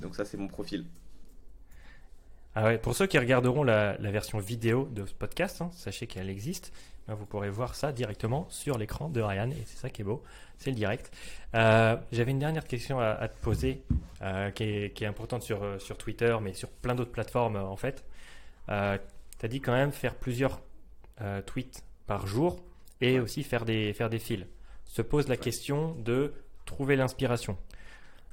[0.00, 0.84] Donc ça c'est mon profil.
[2.54, 6.30] Ah ouais, pour ceux qui regarderont la, version vidéo de ce podcast, hein, sachez qu'elle
[6.30, 6.72] existe.
[7.06, 10.04] Ben, vous pourrez voir ça directement sur l'écran de Ryan et c'est ça qui est
[10.04, 10.22] beau,
[10.58, 11.12] c'est le direct.
[11.54, 13.82] Euh, j'avais une dernière question à, te poser
[14.54, 18.04] qui, est, qui, est, importante sur, sur Twitter mais sur plein d'autres plateformes en fait
[19.42, 20.60] as dit quand même faire plusieurs
[21.20, 22.56] euh, tweets par jour
[23.00, 24.46] et aussi faire des, faire des fils.
[24.84, 26.32] Se pose la question de
[26.64, 27.56] trouver l'inspiration.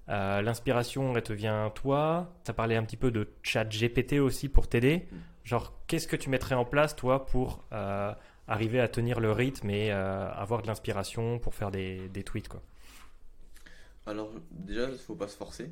[0.10, 2.32] Euh, l'inspiration, elle te vient toi.
[2.44, 5.08] Tu as parlé un petit peu de chat GPT aussi pour t'aider.
[5.12, 5.16] Mm.
[5.44, 8.14] Genre, qu'est-ce que tu mettrais en place, toi, pour euh,
[8.48, 12.62] arriver à tenir le rythme et avoir de l'inspiration pour faire des, des tweets quoi?
[14.08, 15.72] Alors, déjà, il faut pas se forcer.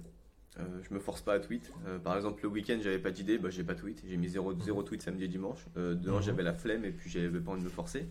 [0.60, 1.72] Euh, je me force pas à tweet.
[1.88, 4.04] Euh, par exemple, le week-end, j'avais pas d'idée, bah, j'ai pas tweet.
[4.08, 5.66] J'ai mis zéro, zéro tweet samedi et dimanche.
[5.78, 6.22] Euh, dedans, Mhm.
[6.24, 8.08] j'avais la flemme et puis j'avais pas envie de me forcer.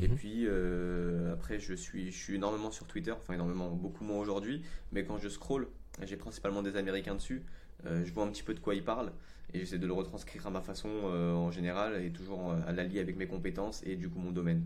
[0.00, 0.16] Et Mhm.
[0.16, 4.62] puis euh, après, je suis, je suis énormément sur Twitter, enfin énormément, beaucoup moins aujourd'hui.
[4.92, 5.68] Mais quand je scroll,
[6.02, 7.42] j'ai principalement des Américains dessus.
[7.84, 9.12] je vois un petit peu de quoi ils parlent
[9.52, 13.16] et j'essaie de le retranscrire à ma façon en général et toujours à l'allier avec
[13.18, 14.64] mes compétences et du coup mon domaine.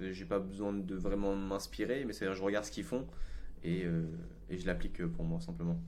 [0.00, 3.06] J'ai pas besoin de vraiment m'inspirer, mais c'est-à-dire je regarde ce qu'ils font
[3.62, 3.84] et,
[4.50, 5.80] et je l'applique pour moi simplement.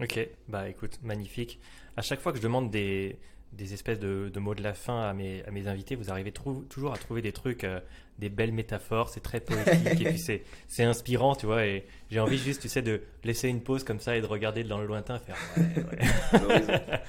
[0.00, 1.58] Ok, bah écoute, magnifique.
[1.96, 3.18] À chaque fois que je demande des,
[3.52, 6.32] des espèces de, de mots de la fin à mes, à mes invités, vous arrivez
[6.32, 7.80] toujours à trouver des trucs, euh,
[8.18, 11.66] des belles métaphores, c'est très poétique et puis c'est, c'est inspirant, tu vois.
[11.66, 14.62] Et j'ai envie juste, tu sais, de laisser une pause comme ça et de regarder
[14.64, 17.00] dans le lointain, faire ouais, ouais.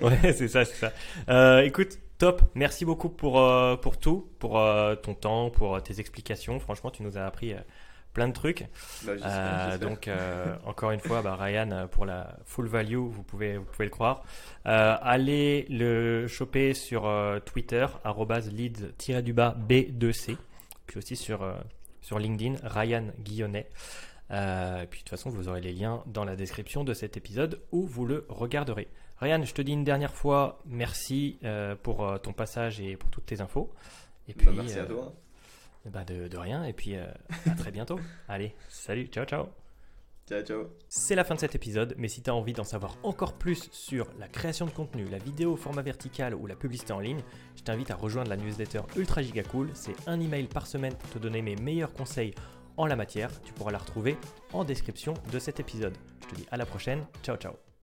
[0.02, 0.92] Ouais, c'est ça, c'est ça.
[1.28, 2.42] Euh, écoute, top.
[2.54, 6.60] Merci beaucoup pour, euh, pour tout, pour euh, ton temps, pour tes explications.
[6.60, 7.54] Franchement, tu nous as appris
[8.12, 8.66] plein de trucs.
[9.04, 13.56] Bah, Euh, donc, euh, encore une fois, bah, Ryan, pour la full value, vous pouvez,
[13.56, 14.22] vous pouvez le croire.
[14.66, 17.10] Euh, allez le choper sur
[17.44, 17.86] Twitter,
[18.52, 20.36] lead-du-bas B2C.
[20.86, 21.46] Puis aussi sur,
[22.00, 23.68] sur LinkedIn, Ryan Guillonnet.
[24.32, 27.60] Euh, puis de toute façon, vous aurez les liens dans la description de cet épisode
[27.70, 28.88] où vous le regarderez.
[29.18, 33.10] Ryan, je te dis une dernière fois merci euh, pour euh, ton passage et pour
[33.10, 33.72] toutes tes infos.
[34.28, 35.12] Et puis, Bah, merci à toi.
[35.90, 36.64] Bah, de, de rien.
[36.64, 37.06] Et puis, euh,
[37.50, 37.98] à très bientôt.
[38.28, 39.46] Allez, salut, ciao, ciao.
[40.28, 40.66] Ciao, ciao.
[40.88, 43.68] C'est la fin de cet épisode, mais si tu as envie d'en savoir encore plus
[43.72, 47.22] sur la création de contenu, la vidéo au format vertical ou la publicité en ligne,
[47.56, 49.70] je t'invite à rejoindre la newsletter Ultra Giga Cool.
[49.74, 52.34] C'est un email par semaine pour te donner mes meilleurs conseils
[52.76, 53.42] en la matière.
[53.42, 54.16] Tu pourras la retrouver
[54.52, 55.96] en description de cet épisode.
[56.22, 57.04] Je te dis à la prochaine.
[57.22, 57.71] Ciao ciao.